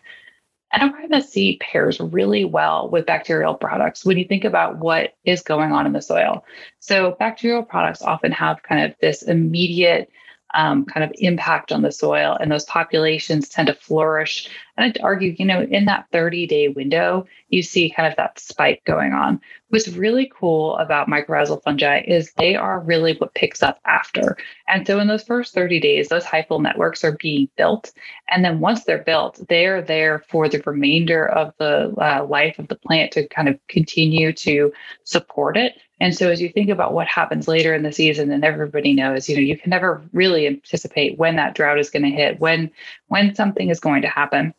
Endoprime 0.74 1.22
SC 1.22 1.60
pairs 1.60 2.00
really 2.00 2.46
well 2.46 2.90
with 2.90 3.06
bacterial 3.06 3.54
products 3.54 4.06
when 4.06 4.18
you 4.18 4.26
think 4.26 4.44
about 4.44 4.78
what 4.78 5.16
is 5.24 5.42
going 5.42 5.72
on 5.72 5.86
in 5.86 5.94
the 5.94 6.02
soil. 6.02 6.46
So, 6.80 7.16
bacterial 7.18 7.64
products 7.64 8.02
often 8.02 8.32
have 8.32 8.64
kind 8.64 8.86
of 8.86 8.96
this 9.00 9.24
immediate 9.24 10.10
um, 10.54 10.86
kind 10.86 11.04
of 11.04 11.12
impact 11.16 11.72
on 11.72 11.82
the 11.82 11.92
soil, 11.92 12.38
and 12.40 12.52
those 12.52 12.66
populations 12.66 13.50
tend 13.50 13.68
to 13.68 13.74
flourish. 13.74 14.50
And 14.78 14.86
I'd 14.86 15.02
argue, 15.02 15.36
you 15.38 15.46
know, 15.46 15.62
in 15.62 15.86
that 15.86 16.08
30 16.12 16.48
day 16.48 16.68
window, 16.68 17.26
you 17.50 17.62
see 17.62 17.92
kind 17.92 18.08
of 18.08 18.16
that 18.18 18.40
spike 18.40 18.84
going 18.86 19.14
on. 19.14 19.40
What's 19.70 19.88
really 19.90 20.32
cool 20.34 20.78
about 20.78 21.08
mycorrhizal 21.08 21.62
fungi 21.64 22.02
is 22.08 22.34
they 22.34 22.56
are 22.56 22.80
really 22.80 23.16
what 23.18 23.36
picks 23.36 23.62
up 23.62 23.80
after. 23.86 24.38
And 24.68 24.86
so 24.86 25.00
in 25.00 25.08
those 25.08 25.24
first 25.24 25.54
30 25.54 25.80
days, 25.80 26.10
those 26.10 26.26
hyphal 26.26 26.62
networks 26.62 27.04
are 27.04 27.18
being 27.18 27.50
built. 27.56 27.92
And 28.30 28.44
then 28.44 28.60
once 28.60 28.84
they're 28.84 29.04
built, 29.04 29.40
they're 29.50 29.82
there 29.82 30.24
for 30.30 30.50
the 30.50 30.62
remainder 30.66 31.28
of 31.30 31.54
the 31.60 31.94
uh, 31.98 32.26
life 32.26 32.58
of 32.58 32.68
the 32.68 32.76
plant 32.76 33.12
to 33.14 33.28
kind 33.28 33.48
of 33.48 33.60
continue 33.68 34.34
to 34.34 34.72
support 35.04 35.58
it. 35.58 35.74
And 36.04 36.14
so 36.14 36.30
as 36.30 36.42
you 36.42 36.50
think 36.50 36.70
about 36.70 36.94
what 36.94 37.08
happens 37.08 37.48
later 37.48 37.74
in 37.74 37.82
the 37.82 37.94
season, 37.94 38.30
and 38.30 38.44
everybody 38.44 38.94
knows, 38.94 39.30
you 39.30 39.38
know, 39.38 39.42
you 39.42 39.58
can 39.58 39.70
never 39.70 40.02
really 40.12 40.46
anticipate 40.48 41.18
when 41.18 41.38
that 41.38 41.56
drought 41.56 41.80
is 41.80 41.90
going 41.90 42.04
to 42.04 42.10
hit, 42.10 42.42
when 42.42 42.70
when 43.08 43.34
something 43.36 43.70
is 43.70 43.80
going 43.80 44.02
to 44.02 44.10
happen 44.10 44.54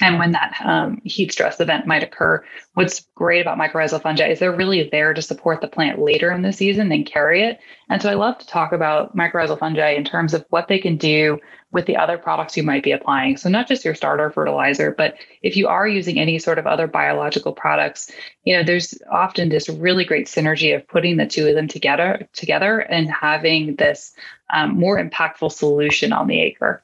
and 0.00 0.18
when 0.18 0.32
that 0.32 0.56
um, 0.64 1.00
heat 1.04 1.32
stress 1.32 1.60
event 1.60 1.86
might 1.86 2.02
occur. 2.02 2.44
What's 2.74 3.06
great 3.14 3.40
about 3.40 3.58
mycorrhizal 3.58 4.02
fungi 4.02 4.28
is 4.28 4.38
they're 4.38 4.54
really 4.54 4.88
there 4.90 5.14
to 5.14 5.22
support 5.22 5.60
the 5.60 5.68
plant 5.68 5.98
later 5.98 6.30
in 6.30 6.42
the 6.42 6.52
season 6.52 6.92
and 6.92 7.06
carry 7.06 7.42
it. 7.42 7.58
And 7.88 8.00
so 8.00 8.10
I 8.10 8.14
love 8.14 8.38
to 8.38 8.46
talk 8.46 8.72
about 8.72 9.16
mycorrhizal 9.16 9.58
fungi 9.58 9.90
in 9.90 10.04
terms 10.04 10.34
of 10.34 10.44
what 10.50 10.68
they 10.68 10.78
can 10.78 10.96
do 10.96 11.40
with 11.70 11.86
the 11.86 11.96
other 11.96 12.16
products 12.16 12.56
you 12.56 12.62
might 12.62 12.82
be 12.82 12.92
applying. 12.92 13.36
So 13.36 13.48
not 13.48 13.68
just 13.68 13.84
your 13.84 13.94
starter 13.94 14.30
fertilizer, 14.30 14.94
but 14.96 15.16
if 15.42 15.56
you 15.56 15.68
are 15.68 15.86
using 15.86 16.18
any 16.18 16.38
sort 16.38 16.58
of 16.58 16.66
other 16.66 16.86
biological 16.86 17.52
products, 17.52 18.10
you 18.44 18.56
know, 18.56 18.62
there's 18.62 18.94
often 19.10 19.50
this 19.50 19.68
really 19.68 20.04
great 20.04 20.26
synergy 20.26 20.74
of 20.74 20.88
putting 20.88 21.18
the 21.18 21.26
two 21.26 21.46
of 21.46 21.54
them 21.54 21.68
together 21.68 22.26
together 22.32 22.78
and 22.78 23.10
having 23.10 23.76
this 23.76 24.14
um, 24.52 24.78
more 24.78 24.98
impactful 25.02 25.52
solution 25.52 26.12
on 26.12 26.26
the 26.26 26.40
acre. 26.40 26.82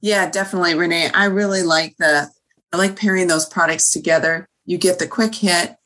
Yeah, 0.00 0.30
definitely, 0.30 0.74
Renee. 0.74 1.10
I 1.12 1.26
really 1.26 1.62
like 1.62 1.96
the 1.98 2.30
I 2.72 2.76
like 2.76 2.96
pairing 2.96 3.28
those 3.28 3.46
products 3.46 3.90
together. 3.90 4.48
You 4.64 4.78
get 4.78 4.98
the 4.98 5.06
quick 5.06 5.34
hit 5.34 5.76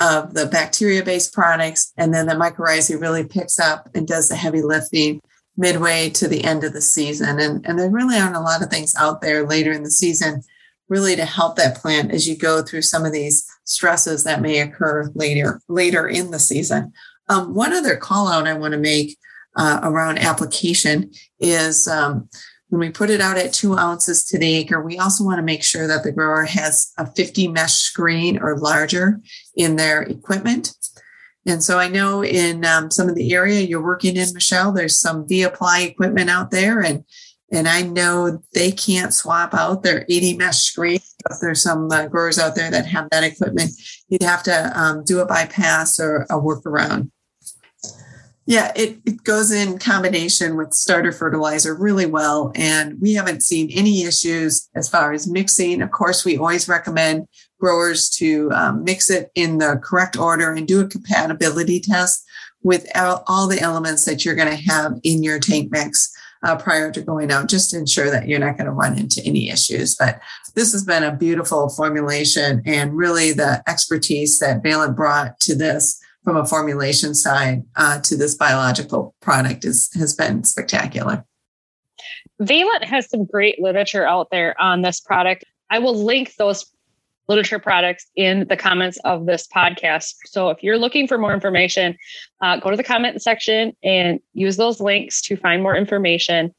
of 0.00 0.34
the 0.34 0.46
bacteria-based 0.46 1.32
products, 1.32 1.92
and 1.96 2.12
then 2.12 2.26
the 2.26 2.34
mycorrhizae 2.34 3.00
really 3.00 3.24
picks 3.24 3.58
up 3.60 3.88
and 3.94 4.06
does 4.06 4.28
the 4.28 4.36
heavy 4.36 4.62
lifting 4.62 5.20
midway 5.56 6.08
to 6.10 6.26
the 6.26 6.42
end 6.44 6.64
of 6.64 6.72
the 6.72 6.80
season. 6.80 7.38
And, 7.38 7.64
and 7.66 7.78
there 7.78 7.90
really 7.90 8.16
aren't 8.16 8.36
a 8.36 8.40
lot 8.40 8.62
of 8.62 8.70
things 8.70 8.94
out 8.96 9.20
there 9.20 9.46
later 9.46 9.70
in 9.70 9.82
the 9.82 9.90
season 9.90 10.42
really 10.88 11.16
to 11.16 11.24
help 11.24 11.56
that 11.56 11.76
plant 11.76 12.12
as 12.12 12.28
you 12.28 12.36
go 12.36 12.62
through 12.62 12.82
some 12.82 13.04
of 13.04 13.12
these 13.12 13.46
stresses 13.64 14.24
that 14.24 14.42
may 14.42 14.60
occur 14.60 15.10
later 15.14 15.60
later 15.68 16.06
in 16.06 16.30
the 16.30 16.38
season. 16.38 16.92
Um, 17.28 17.54
one 17.54 17.72
other 17.72 17.96
call 17.96 18.28
out 18.28 18.46
I 18.46 18.52
want 18.54 18.72
to 18.72 18.78
make 18.78 19.16
uh, 19.56 19.80
around 19.82 20.18
application 20.18 21.10
is 21.40 21.88
um, 21.88 22.28
when 22.72 22.80
we 22.80 22.88
put 22.88 23.10
it 23.10 23.20
out 23.20 23.36
at 23.36 23.52
two 23.52 23.76
ounces 23.76 24.24
to 24.24 24.38
the 24.38 24.56
acre, 24.56 24.80
we 24.80 24.98
also 24.98 25.24
want 25.24 25.36
to 25.36 25.42
make 25.42 25.62
sure 25.62 25.86
that 25.86 26.04
the 26.04 26.10
grower 26.10 26.44
has 26.44 26.90
a 26.96 27.04
50 27.04 27.48
mesh 27.48 27.74
screen 27.74 28.38
or 28.38 28.56
larger 28.56 29.20
in 29.54 29.76
their 29.76 30.00
equipment. 30.00 30.72
And 31.44 31.62
so 31.62 31.78
I 31.78 31.88
know 31.88 32.24
in 32.24 32.64
um, 32.64 32.90
some 32.90 33.10
of 33.10 33.14
the 33.14 33.34
area 33.34 33.60
you're 33.60 33.82
working 33.82 34.16
in, 34.16 34.32
Michelle, 34.32 34.72
there's 34.72 34.98
some 34.98 35.28
V 35.28 35.42
apply 35.42 35.80
equipment 35.80 36.30
out 36.30 36.50
there, 36.50 36.80
and 36.80 37.04
And 37.50 37.68
I 37.68 37.82
know 37.82 38.42
they 38.54 38.72
can't 38.72 39.12
swap 39.12 39.52
out 39.52 39.82
their 39.82 40.06
80 40.08 40.38
mesh 40.38 40.60
screen. 40.60 41.00
If 41.28 41.40
there's 41.42 41.62
some 41.62 41.90
uh, 41.90 42.06
growers 42.06 42.38
out 42.38 42.54
there 42.54 42.70
that 42.70 42.86
have 42.86 43.10
that 43.10 43.22
equipment, 43.22 43.72
you'd 44.08 44.22
have 44.22 44.42
to 44.44 44.72
um, 44.80 45.04
do 45.04 45.20
a 45.20 45.26
bypass 45.26 46.00
or 46.00 46.22
a 46.30 46.40
workaround. 46.40 47.10
Yeah, 48.44 48.72
it, 48.74 48.98
it 49.06 49.22
goes 49.22 49.52
in 49.52 49.78
combination 49.78 50.56
with 50.56 50.72
starter 50.72 51.12
fertilizer 51.12 51.76
really 51.76 52.06
well. 52.06 52.50
And 52.56 53.00
we 53.00 53.14
haven't 53.14 53.42
seen 53.42 53.70
any 53.70 54.02
issues 54.02 54.68
as 54.74 54.88
far 54.88 55.12
as 55.12 55.30
mixing. 55.30 55.80
Of 55.80 55.92
course, 55.92 56.24
we 56.24 56.36
always 56.36 56.68
recommend 56.68 57.28
growers 57.60 58.10
to 58.10 58.50
um, 58.52 58.82
mix 58.82 59.10
it 59.10 59.30
in 59.36 59.58
the 59.58 59.80
correct 59.82 60.16
order 60.16 60.52
and 60.52 60.66
do 60.66 60.80
a 60.80 60.88
compatibility 60.88 61.78
test 61.78 62.24
with 62.64 62.86
all 62.96 63.46
the 63.46 63.60
elements 63.60 64.04
that 64.04 64.24
you're 64.24 64.34
going 64.34 64.50
to 64.50 64.70
have 64.72 64.94
in 65.04 65.22
your 65.22 65.38
tank 65.38 65.70
mix 65.70 66.12
uh, 66.44 66.56
prior 66.56 66.90
to 66.90 67.00
going 67.00 67.30
out, 67.30 67.48
just 67.48 67.70
to 67.70 67.78
ensure 67.78 68.10
that 68.10 68.28
you're 68.28 68.40
not 68.40 68.56
going 68.56 68.66
to 68.66 68.72
run 68.72 68.98
into 68.98 69.22
any 69.24 69.48
issues. 69.48 69.94
But 69.94 70.20
this 70.56 70.72
has 70.72 70.84
been 70.84 71.04
a 71.04 71.14
beautiful 71.14 71.68
formulation 71.68 72.62
and 72.66 72.96
really 72.96 73.32
the 73.32 73.62
expertise 73.68 74.40
that 74.40 74.62
Valent 74.62 74.96
brought 74.96 75.38
to 75.40 75.54
this 75.54 76.00
from 76.24 76.36
a 76.36 76.46
formulation 76.46 77.14
side 77.14 77.64
uh, 77.76 78.00
to 78.00 78.16
this 78.16 78.34
biological 78.34 79.14
product 79.20 79.64
is, 79.64 79.90
has 79.94 80.14
been 80.14 80.44
spectacular. 80.44 81.24
Valent 82.40 82.84
has 82.84 83.08
some 83.08 83.24
great 83.24 83.60
literature 83.60 84.06
out 84.06 84.28
there 84.30 84.60
on 84.60 84.82
this 84.82 85.00
product. 85.00 85.44
I 85.70 85.78
will 85.78 86.04
link 86.04 86.34
those 86.36 86.66
literature 87.28 87.58
products 87.58 88.06
in 88.16 88.46
the 88.48 88.56
comments 88.56 88.98
of 89.04 89.26
this 89.26 89.46
podcast. 89.46 90.14
So 90.26 90.50
if 90.50 90.62
you're 90.62 90.78
looking 90.78 91.06
for 91.06 91.18
more 91.18 91.32
information, 91.32 91.96
uh, 92.40 92.58
go 92.58 92.70
to 92.70 92.76
the 92.76 92.84
comment 92.84 93.22
section 93.22 93.76
and 93.82 94.20
use 94.34 94.56
those 94.56 94.80
links 94.80 95.22
to 95.22 95.36
find 95.36 95.62
more 95.62 95.76
information. 95.76 96.54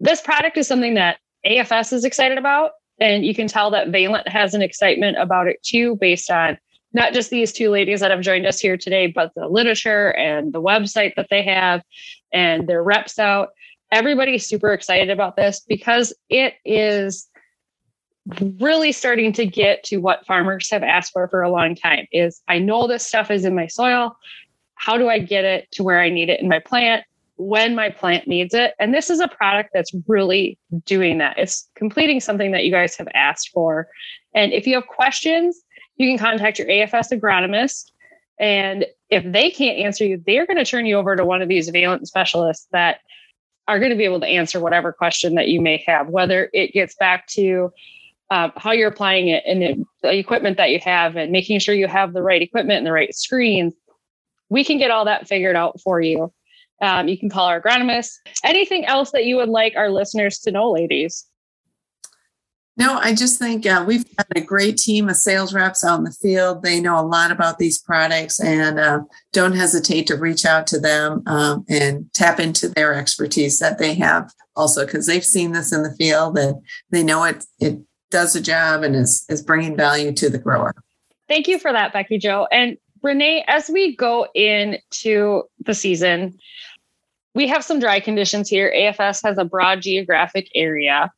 This 0.00 0.20
product 0.20 0.58
is 0.58 0.66
something 0.66 0.94
that 0.94 1.18
AFS 1.46 1.92
is 1.92 2.04
excited 2.04 2.38
about, 2.38 2.72
and 3.00 3.24
you 3.24 3.34
can 3.34 3.46
tell 3.46 3.70
that 3.70 3.88
Valent 3.88 4.28
has 4.28 4.54
an 4.54 4.62
excitement 4.62 5.16
about 5.18 5.46
it 5.46 5.62
too, 5.62 5.96
based 5.96 6.30
on 6.30 6.58
not 6.92 7.12
just 7.12 7.30
these 7.30 7.52
two 7.52 7.70
ladies 7.70 8.00
that 8.00 8.10
have 8.10 8.20
joined 8.20 8.46
us 8.46 8.60
here 8.60 8.76
today, 8.76 9.06
but 9.06 9.32
the 9.34 9.48
literature 9.48 10.10
and 10.16 10.52
the 10.52 10.60
website 10.60 11.14
that 11.16 11.28
they 11.30 11.42
have 11.42 11.82
and 12.32 12.68
their 12.68 12.82
reps 12.82 13.18
out. 13.18 13.50
Everybody's 13.90 14.46
super 14.46 14.72
excited 14.72 15.10
about 15.10 15.36
this 15.36 15.60
because 15.60 16.14
it 16.28 16.54
is 16.64 17.28
really 18.58 18.92
starting 18.92 19.32
to 19.32 19.46
get 19.46 19.82
to 19.84 19.98
what 19.98 20.26
farmers 20.26 20.70
have 20.70 20.82
asked 20.82 21.12
for 21.12 21.26
for 21.28 21.42
a 21.42 21.50
long 21.50 21.74
time 21.74 22.06
is 22.12 22.40
I 22.48 22.58
know 22.58 22.86
this 22.86 23.06
stuff 23.06 23.30
is 23.30 23.44
in 23.44 23.54
my 23.54 23.66
soil. 23.66 24.16
How 24.74 24.96
do 24.96 25.08
I 25.08 25.18
get 25.18 25.44
it 25.44 25.70
to 25.72 25.82
where 25.82 26.00
I 26.00 26.08
need 26.08 26.28
it 26.28 26.40
in 26.40 26.48
my 26.48 26.58
plant 26.58 27.04
when 27.36 27.74
my 27.74 27.90
plant 27.90 28.28
needs 28.28 28.54
it? 28.54 28.74
And 28.78 28.94
this 28.94 29.10
is 29.10 29.20
a 29.20 29.28
product 29.28 29.70
that's 29.74 29.92
really 30.06 30.58
doing 30.84 31.18
that. 31.18 31.38
It's 31.38 31.68
completing 31.74 32.20
something 32.20 32.52
that 32.52 32.64
you 32.64 32.70
guys 32.70 32.96
have 32.96 33.08
asked 33.14 33.50
for. 33.52 33.88
And 34.34 34.52
if 34.52 34.66
you 34.66 34.74
have 34.76 34.86
questions, 34.86 35.60
you 36.02 36.10
can 36.10 36.18
contact 36.18 36.58
your 36.58 36.68
AFS 36.68 37.18
agronomist. 37.18 37.90
And 38.38 38.86
if 39.10 39.24
they 39.30 39.50
can't 39.50 39.78
answer 39.78 40.04
you, 40.04 40.22
they're 40.26 40.46
going 40.46 40.56
to 40.56 40.64
turn 40.64 40.86
you 40.86 40.96
over 40.96 41.16
to 41.16 41.24
one 41.24 41.42
of 41.42 41.48
these 41.48 41.68
Valent 41.68 42.08
specialists 42.08 42.66
that 42.72 42.98
are 43.68 43.78
going 43.78 43.90
to 43.90 43.96
be 43.96 44.04
able 44.04 44.20
to 44.20 44.26
answer 44.26 44.58
whatever 44.58 44.92
question 44.92 45.34
that 45.36 45.48
you 45.48 45.60
may 45.60 45.82
have, 45.86 46.08
whether 46.08 46.50
it 46.52 46.72
gets 46.72 46.94
back 46.96 47.26
to 47.28 47.72
uh, 48.30 48.50
how 48.56 48.72
you're 48.72 48.88
applying 48.88 49.28
it 49.28 49.44
and 49.46 49.86
the, 50.02 50.16
equipment 50.16 50.56
that 50.56 50.70
you 50.70 50.80
have 50.80 51.16
and 51.16 51.30
making 51.30 51.58
sure 51.58 51.74
you 51.74 51.86
have 51.86 52.12
the 52.12 52.22
right 52.22 52.42
equipment 52.42 52.78
and 52.78 52.86
the 52.86 52.92
right 52.92 53.14
screens, 53.14 53.74
we 54.48 54.64
can 54.64 54.78
get 54.78 54.90
all 54.90 55.04
that 55.04 55.28
figured 55.28 55.54
out 55.54 55.80
for 55.80 56.00
you. 56.00 56.32
Um, 56.80 57.06
you 57.08 57.16
can 57.16 57.28
call 57.28 57.46
our 57.46 57.60
agronomist. 57.60 58.10
Anything 58.42 58.84
else 58.86 59.12
that 59.12 59.26
you 59.26 59.36
would 59.36 59.48
like 59.48 59.76
our 59.76 59.90
listeners 59.90 60.38
to 60.40 60.50
know, 60.50 60.72
ladies? 60.72 61.26
No, 62.78 62.98
I 62.98 63.14
just 63.14 63.38
think 63.38 63.66
uh, 63.66 63.84
we've 63.86 64.04
got 64.16 64.26
a 64.34 64.40
great 64.40 64.78
team 64.78 65.10
of 65.10 65.16
sales 65.16 65.52
reps 65.52 65.84
out 65.84 65.98
in 65.98 66.04
the 66.04 66.10
field. 66.10 66.62
They 66.62 66.80
know 66.80 66.98
a 66.98 67.04
lot 67.04 67.30
about 67.30 67.58
these 67.58 67.78
products 67.78 68.40
and 68.40 68.78
uh, 68.78 69.00
don't 69.32 69.54
hesitate 69.54 70.06
to 70.06 70.16
reach 70.16 70.46
out 70.46 70.66
to 70.68 70.80
them 70.80 71.22
um, 71.26 71.66
and 71.68 72.10
tap 72.14 72.40
into 72.40 72.68
their 72.68 72.94
expertise 72.94 73.58
that 73.58 73.78
they 73.78 73.94
have 73.94 74.32
also 74.56 74.86
because 74.86 75.06
they've 75.06 75.24
seen 75.24 75.52
this 75.52 75.72
in 75.72 75.82
the 75.82 75.94
field 75.96 76.38
and 76.38 76.62
they 76.90 77.02
know 77.02 77.24
it, 77.24 77.44
it 77.60 77.78
does 78.10 78.34
a 78.34 78.40
job 78.40 78.82
and 78.82 78.96
is, 78.96 79.26
is 79.28 79.42
bringing 79.42 79.76
value 79.76 80.12
to 80.12 80.30
the 80.30 80.38
grower. 80.38 80.74
Thank 81.28 81.48
you 81.48 81.58
for 81.58 81.72
that, 81.72 81.92
Becky 81.92 82.18
Jo. 82.18 82.46
And 82.50 82.78
Renee, 83.02 83.44
as 83.48 83.68
we 83.68 83.96
go 83.96 84.28
into 84.34 85.42
the 85.60 85.74
season, 85.74 86.38
we 87.34 87.48
have 87.48 87.64
some 87.64 87.80
dry 87.80 88.00
conditions 88.00 88.48
here. 88.48 88.72
AFS 88.74 89.22
has 89.24 89.38
a 89.38 89.44
broad 89.44 89.82
geographic 89.82 90.48
area. 90.54 91.10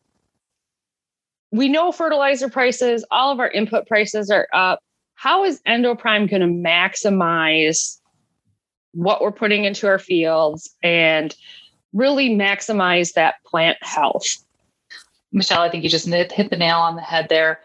We 1.55 1.69
know 1.69 1.93
fertilizer 1.93 2.51
prices, 2.51 3.05
all 3.13 3.31
of 3.31 3.39
our 3.39 3.49
input 3.49 3.87
prices 3.87 4.29
are 4.29 4.49
up. 4.53 4.81
How 5.15 5.45
is 5.45 5.63
Endoprime 5.69 6.29
going 6.29 6.43
to 6.43 6.49
maximize 6.49 8.01
what 8.93 9.23
we're 9.23 9.31
putting 9.31 9.65
into 9.65 9.87
our 9.87 10.01
fields 10.01 10.75
and 10.83 11.33
really 11.93 12.31
maximize 12.31 13.13
that 13.13 13.37
plant 13.47 13.79
health? 13.83 14.25
Michelle, 15.31 15.63
I 15.63 15.71
think 15.71 15.85
you 15.85 15.91
just 15.91 16.09
hit 16.09 16.51
the 16.51 16.57
nail 16.57 16.79
on 16.79 16.97
the 16.97 17.03
head 17.03 17.29
there. 17.29 17.61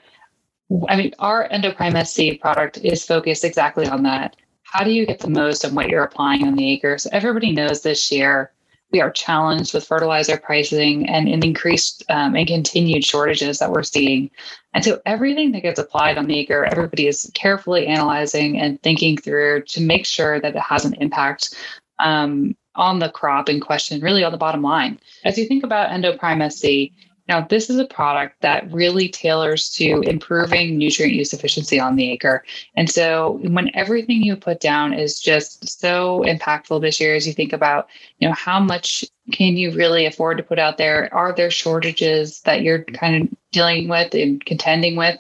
I 0.88 0.96
mean, 0.96 1.16
our 1.18 1.50
Endoprime 1.50 2.06
SC 2.06 2.40
product 2.40 2.78
is 2.84 3.04
focused 3.04 3.44
exactly 3.44 3.88
on 3.88 4.04
that. 4.04 4.36
How 4.62 4.84
do 4.84 4.92
you 4.92 5.08
get 5.08 5.18
the 5.18 5.32
most 5.32 5.64
of 5.64 5.74
what 5.74 5.90
you're 5.90 6.04
applying 6.04 6.46
on 6.46 6.54
the 6.54 6.74
acre? 6.74 7.00
So 7.00 7.10
everybody 7.12 7.54
knows 7.54 7.82
this 7.82 8.12
year 8.12 8.52
we 8.92 9.02
are 9.02 9.12
challenged 9.12 9.74
with 9.74 9.86
fertilizer 9.86 10.38
pricing 10.38 11.08
and, 11.08 11.28
increased 11.28 12.04
um, 12.10 12.36
and 12.36 12.48
continued 12.48 13.04
shortages 13.04 13.60
that 13.60 13.72
we're 13.72 13.84
seeing. 13.84 14.32
And 14.74 14.84
so 14.84 15.00
everything 15.06 15.52
that 15.52 15.62
gets 15.62 15.80
applied 15.80 16.18
on 16.18 16.28
the 16.28 16.40
acre, 16.40 16.66
everybody 16.66 17.08
is 17.08 17.30
carefully 17.34 17.88
analyzing 17.88 18.60
and 18.60 18.82
thinking 18.82 19.18
through 19.18 19.64
to 19.64 19.82
make 19.82 20.06
sure 20.06 20.40
that 20.40 20.56
it 20.56 20.62
has 20.62 20.86
an 20.86 20.96
impact 20.96 21.56
um, 22.00 22.56
on 22.76 23.00
the 23.00 23.10
crop 23.10 23.50
in 23.50 23.60
question, 23.60 24.02
really 24.02 24.24
on 24.24 24.32
the 24.32 24.38
bottom 24.38 24.62
line. 24.62 25.00
As 25.24 25.38
you 25.38 25.46
think 25.46 25.64
about 25.64 25.90
Endoprime 25.90 26.52
SC, 26.52 26.94
now, 27.30 27.42
this 27.42 27.70
is 27.70 27.78
a 27.78 27.86
product 27.86 28.42
that 28.42 28.70
really 28.74 29.08
tailors 29.08 29.70
to 29.76 30.02
improving 30.02 30.80
nutrient 30.80 31.14
use 31.14 31.32
efficiency 31.32 31.80
on 31.80 31.96
the 31.96 32.12
acre. 32.12 32.44
And 32.76 32.90
so 32.90 33.40
when 33.44 33.70
everything 33.76 34.24
you 34.24 34.36
put 34.36 34.60
down 34.60 34.94
is 34.94 35.20
just 35.20 35.80
so 35.80 36.24
impactful 36.26 36.82
this 36.82 37.00
year, 37.00 37.16
as 37.16 37.28
you 37.28 37.34
think 37.34 37.54
about, 37.54 37.88
you 38.18 38.28
know, 38.28 38.34
how 38.34 38.60
much 38.60 39.06
can 39.32 39.58
you 39.58 39.72
really 39.72 40.08
afford 40.08 40.38
to 40.38 40.44
put 40.44 40.58
out 40.58 40.80
there? 40.80 41.14
Are 41.14 41.32
there 41.32 41.52
shortages 41.52 42.42
that 42.42 42.64
you're 42.64 42.84
kind 42.84 43.22
of 43.22 43.38
dealing 43.52 43.88
with 43.88 44.16
and 44.16 44.44
contending 44.44 44.96
with? 44.96 45.20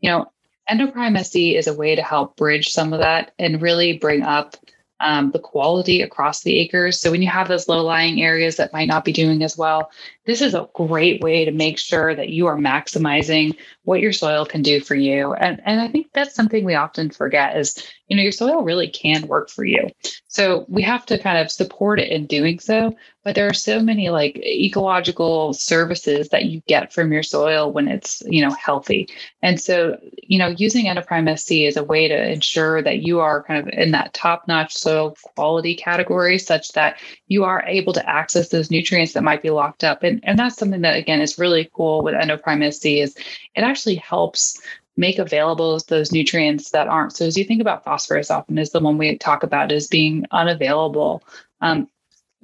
You 0.00 0.08
know, 0.08 0.32
Endoprime 0.70 1.22
SC 1.22 1.54
is 1.58 1.66
a 1.66 1.74
way 1.74 1.94
to 1.94 2.02
help 2.02 2.34
bridge 2.38 2.70
some 2.70 2.94
of 2.94 3.00
that 3.00 3.34
and 3.38 3.60
really 3.60 3.98
bring 3.98 4.22
up 4.22 4.56
um, 5.02 5.30
the 5.32 5.38
quality 5.38 6.00
across 6.00 6.42
the 6.42 6.58
acres. 6.58 7.00
So 7.00 7.10
when 7.10 7.20
you 7.20 7.28
have 7.28 7.48
those 7.48 7.68
low 7.68 7.84
lying 7.84 8.22
areas 8.22 8.56
that 8.56 8.72
might 8.72 8.88
not 8.88 9.04
be 9.04 9.12
doing 9.12 9.42
as 9.42 9.58
well, 9.58 9.90
this 10.24 10.40
is 10.40 10.54
a 10.54 10.68
great 10.74 11.20
way 11.20 11.44
to 11.44 11.50
make 11.50 11.78
sure 11.78 12.14
that 12.14 12.30
you 12.30 12.46
are 12.46 12.56
maximizing 12.56 13.56
what 13.84 14.00
your 14.00 14.12
soil 14.12 14.46
can 14.46 14.62
do 14.62 14.80
for 14.80 14.94
you. 14.94 15.32
And, 15.34 15.60
and 15.64 15.80
I 15.80 15.88
think 15.88 16.08
that's 16.12 16.34
something 16.34 16.64
we 16.64 16.74
often 16.74 17.10
forget 17.10 17.56
is, 17.56 17.84
you 18.06 18.16
know, 18.16 18.22
your 18.22 18.32
soil 18.32 18.62
really 18.62 18.88
can 18.88 19.26
work 19.26 19.50
for 19.50 19.64
you. 19.64 19.88
So 20.28 20.64
we 20.68 20.82
have 20.82 21.04
to 21.06 21.18
kind 21.18 21.38
of 21.38 21.50
support 21.50 21.98
it 21.98 22.10
in 22.10 22.26
doing 22.26 22.58
so. 22.58 22.94
But 23.24 23.36
there 23.36 23.46
are 23.46 23.54
so 23.54 23.80
many 23.80 24.10
like 24.10 24.36
ecological 24.36 25.52
services 25.54 26.28
that 26.30 26.46
you 26.46 26.60
get 26.66 26.92
from 26.92 27.12
your 27.12 27.22
soil 27.22 27.72
when 27.72 27.86
it's, 27.86 28.22
you 28.26 28.42
know, 28.42 28.50
healthy. 28.50 29.08
And 29.42 29.60
so, 29.60 29.96
you 30.22 30.38
know, 30.38 30.48
using 30.48 30.86
Endoprime 30.86 31.38
SC 31.38 31.52
is 31.52 31.76
a 31.76 31.84
way 31.84 32.08
to 32.08 32.32
ensure 32.32 32.82
that 32.82 33.02
you 33.02 33.20
are 33.20 33.44
kind 33.44 33.60
of 33.60 33.72
in 33.72 33.92
that 33.92 34.12
top 34.12 34.48
notch 34.48 34.74
soil 34.74 35.16
quality 35.34 35.76
category 35.76 36.38
such 36.38 36.72
that 36.72 36.98
you 37.28 37.44
are 37.44 37.62
able 37.66 37.92
to 37.92 38.08
access 38.08 38.48
those 38.48 38.70
nutrients 38.70 39.12
that 39.12 39.22
might 39.22 39.42
be 39.42 39.50
locked 39.50 39.84
up. 39.84 40.02
And, 40.02 40.20
and 40.24 40.38
that's 40.38 40.56
something 40.56 40.80
that, 40.80 40.96
again, 40.96 41.20
is 41.20 41.38
really 41.38 41.70
cool 41.72 42.02
with 42.02 42.14
Endoprime 42.14 42.72
SC 42.72 42.86
is 42.86 43.16
it 43.54 43.62
actually 43.72 43.96
helps 43.96 44.60
make 44.96 45.18
available 45.18 45.80
those 45.88 46.12
nutrients 46.12 46.70
that 46.70 46.88
aren't. 46.88 47.16
So 47.16 47.24
as 47.24 47.38
you 47.38 47.44
think 47.44 47.62
about 47.62 47.84
phosphorus, 47.84 48.30
often 48.30 48.58
is 48.58 48.70
the 48.70 48.80
one 48.80 48.98
we 48.98 49.16
talk 49.16 49.42
about 49.42 49.72
as 49.72 49.86
being 49.86 50.26
unavailable. 50.30 51.22
Um, 51.62 51.88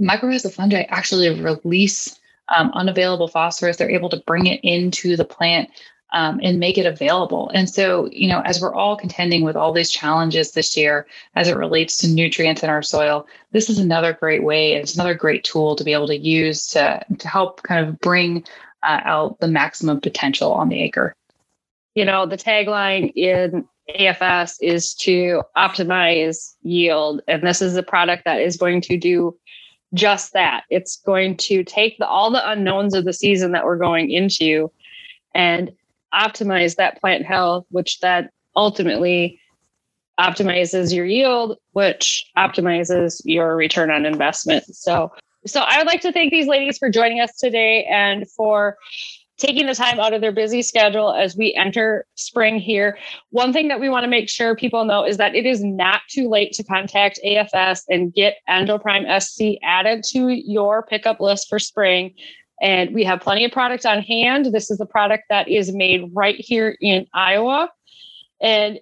mycorrhizal 0.00 0.54
fungi 0.54 0.84
actually 0.88 1.28
release 1.40 2.18
um, 2.48 2.70
unavailable 2.72 3.28
phosphorus. 3.28 3.76
They're 3.76 3.90
able 3.90 4.08
to 4.08 4.22
bring 4.26 4.46
it 4.46 4.60
into 4.62 5.16
the 5.16 5.26
plant 5.26 5.68
um, 6.14 6.40
and 6.42 6.58
make 6.58 6.78
it 6.78 6.86
available. 6.86 7.50
And 7.52 7.68
so, 7.68 8.08
you 8.10 8.28
know, 8.28 8.40
as 8.46 8.62
we're 8.62 8.74
all 8.74 8.96
contending 8.96 9.44
with 9.44 9.56
all 9.56 9.74
these 9.74 9.90
challenges 9.90 10.52
this 10.52 10.74
year 10.74 11.06
as 11.34 11.48
it 11.48 11.56
relates 11.58 11.98
to 11.98 12.08
nutrients 12.08 12.62
in 12.62 12.70
our 12.70 12.80
soil, 12.80 13.26
this 13.52 13.68
is 13.68 13.78
another 13.78 14.14
great 14.14 14.42
way. 14.42 14.72
It's 14.72 14.94
another 14.94 15.12
great 15.12 15.44
tool 15.44 15.76
to 15.76 15.84
be 15.84 15.92
able 15.92 16.06
to 16.06 16.16
use 16.16 16.66
to 16.68 17.04
to 17.18 17.28
help 17.28 17.62
kind 17.62 17.86
of 17.86 18.00
bring 18.00 18.44
uh, 18.82 19.00
out 19.04 19.40
the 19.40 19.48
maximum 19.48 20.00
potential 20.00 20.52
on 20.52 20.70
the 20.70 20.82
acre 20.82 21.14
you 21.98 22.04
know, 22.04 22.26
the 22.26 22.36
tagline 22.36 23.12
in 23.16 23.66
AFS 23.98 24.58
is 24.62 24.94
to 24.94 25.42
optimize 25.56 26.54
yield. 26.62 27.22
And 27.26 27.42
this 27.42 27.60
is 27.60 27.74
a 27.74 27.82
product 27.82 28.24
that 28.24 28.40
is 28.40 28.56
going 28.56 28.80
to 28.82 28.96
do 28.96 29.36
just 29.94 30.32
that. 30.32 30.62
It's 30.70 30.98
going 31.04 31.36
to 31.38 31.64
take 31.64 31.98
the, 31.98 32.06
all 32.06 32.30
the 32.30 32.48
unknowns 32.48 32.94
of 32.94 33.04
the 33.04 33.12
season 33.12 33.50
that 33.50 33.64
we're 33.64 33.78
going 33.78 34.12
into 34.12 34.70
and 35.34 35.72
optimize 36.14 36.76
that 36.76 37.00
plant 37.00 37.26
health, 37.26 37.66
which 37.70 37.98
that 37.98 38.30
ultimately 38.54 39.40
optimizes 40.20 40.94
your 40.94 41.04
yield, 41.04 41.58
which 41.72 42.30
optimizes 42.36 43.20
your 43.24 43.56
return 43.56 43.90
on 43.90 44.06
investment. 44.06 44.64
So, 44.66 45.10
so 45.46 45.62
I 45.62 45.78
would 45.78 45.88
like 45.88 46.02
to 46.02 46.12
thank 46.12 46.30
these 46.30 46.46
ladies 46.46 46.78
for 46.78 46.90
joining 46.90 47.18
us 47.18 47.36
today 47.38 47.86
and 47.86 48.30
for 48.30 48.76
taking 49.38 49.66
the 49.66 49.74
time 49.74 50.00
out 50.00 50.12
of 50.12 50.20
their 50.20 50.32
busy 50.32 50.62
schedule 50.62 51.12
as 51.12 51.36
we 51.36 51.54
enter 51.54 52.04
spring 52.16 52.58
here. 52.58 52.98
One 53.30 53.52
thing 53.52 53.68
that 53.68 53.80
we 53.80 53.88
want 53.88 54.02
to 54.02 54.08
make 54.08 54.28
sure 54.28 54.56
people 54.56 54.84
know 54.84 55.04
is 55.04 55.16
that 55.16 55.34
it 55.34 55.46
is 55.46 55.62
not 55.62 56.02
too 56.08 56.28
late 56.28 56.52
to 56.54 56.64
contact 56.64 57.20
AFS 57.24 57.82
and 57.88 58.12
get 58.12 58.38
Endoprime 58.48 59.06
SC 59.22 59.60
added 59.62 60.02
to 60.10 60.28
your 60.28 60.82
pickup 60.82 61.20
list 61.20 61.48
for 61.48 61.60
spring. 61.60 62.14
And 62.60 62.92
we 62.92 63.04
have 63.04 63.20
plenty 63.20 63.44
of 63.44 63.52
product 63.52 63.86
on 63.86 64.02
hand. 64.02 64.46
This 64.46 64.70
is 64.70 64.80
a 64.80 64.86
product 64.86 65.24
that 65.28 65.48
is 65.48 65.72
made 65.72 66.10
right 66.12 66.36
here 66.36 66.76
in 66.80 67.06
Iowa. 67.14 67.70
And 68.42 68.80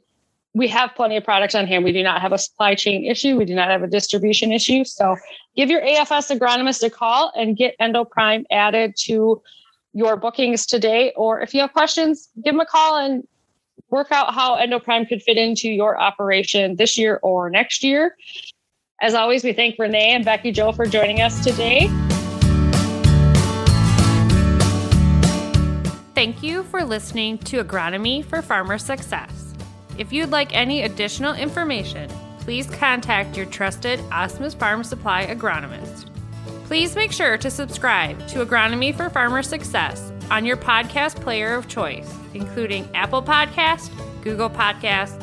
we 0.54 0.68
have 0.68 0.94
plenty 0.96 1.18
of 1.18 1.24
products 1.24 1.54
on 1.54 1.66
hand. 1.66 1.84
We 1.84 1.92
do 1.92 2.02
not 2.02 2.22
have 2.22 2.32
a 2.32 2.38
supply 2.38 2.74
chain 2.74 3.04
issue. 3.04 3.36
We 3.36 3.44
do 3.44 3.54
not 3.54 3.68
have 3.68 3.82
a 3.82 3.86
distribution 3.86 4.52
issue. 4.52 4.84
So 4.84 5.16
give 5.54 5.68
your 5.68 5.82
AFS 5.82 6.34
agronomist 6.34 6.82
a 6.82 6.88
call 6.88 7.30
and 7.36 7.54
get 7.58 7.74
Endoprime 7.78 8.44
added 8.50 8.94
to 9.00 9.42
your 9.96 10.14
bookings 10.14 10.66
today. 10.66 11.10
Or 11.16 11.40
if 11.40 11.54
you 11.54 11.60
have 11.62 11.72
questions, 11.72 12.28
give 12.44 12.52
them 12.52 12.60
a 12.60 12.66
call 12.66 12.98
and 12.98 13.26
work 13.88 14.12
out 14.12 14.34
how 14.34 14.56
Endoprime 14.56 15.08
could 15.08 15.22
fit 15.22 15.38
into 15.38 15.70
your 15.70 15.98
operation 15.98 16.76
this 16.76 16.98
year 16.98 17.18
or 17.22 17.48
next 17.48 17.82
year. 17.82 18.14
As 19.00 19.14
always, 19.14 19.42
we 19.42 19.54
thank 19.54 19.78
Renee 19.78 20.12
and 20.12 20.22
Becky 20.22 20.52
Jo 20.52 20.70
for 20.72 20.84
joining 20.84 21.22
us 21.22 21.42
today. 21.42 21.88
Thank 26.14 26.42
you 26.42 26.62
for 26.64 26.84
listening 26.84 27.38
to 27.38 27.64
Agronomy 27.64 28.22
for 28.22 28.42
Farmer 28.42 28.76
Success. 28.76 29.54
If 29.96 30.12
you'd 30.12 30.30
like 30.30 30.54
any 30.54 30.82
additional 30.82 31.32
information, 31.34 32.10
please 32.40 32.68
contact 32.68 33.34
your 33.34 33.46
trusted 33.46 33.98
Osmus 34.10 34.54
Farm 34.54 34.84
Supply 34.84 35.26
agronomist. 35.26 36.15
Please 36.66 36.96
make 36.96 37.12
sure 37.12 37.38
to 37.38 37.48
subscribe 37.48 38.26
to 38.26 38.44
Agronomy 38.44 38.92
for 38.92 39.08
Farmer 39.08 39.40
Success 39.40 40.12
on 40.32 40.44
your 40.44 40.56
podcast 40.56 41.20
player 41.20 41.54
of 41.54 41.68
choice, 41.68 42.12
including 42.34 42.88
Apple 42.92 43.22
Podcast, 43.22 43.92
Google 44.24 44.50
Podcast, 44.50 45.16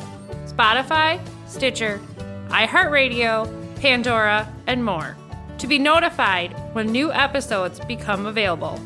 Spotify, 0.48 1.20
Stitcher, 1.46 2.00
iHeartRadio, 2.48 3.46
Pandora, 3.78 4.50
and 4.66 4.82
more, 4.82 5.18
to 5.58 5.66
be 5.66 5.78
notified 5.78 6.52
when 6.72 6.90
new 6.90 7.12
episodes 7.12 7.78
become 7.80 8.24
available. 8.24 8.80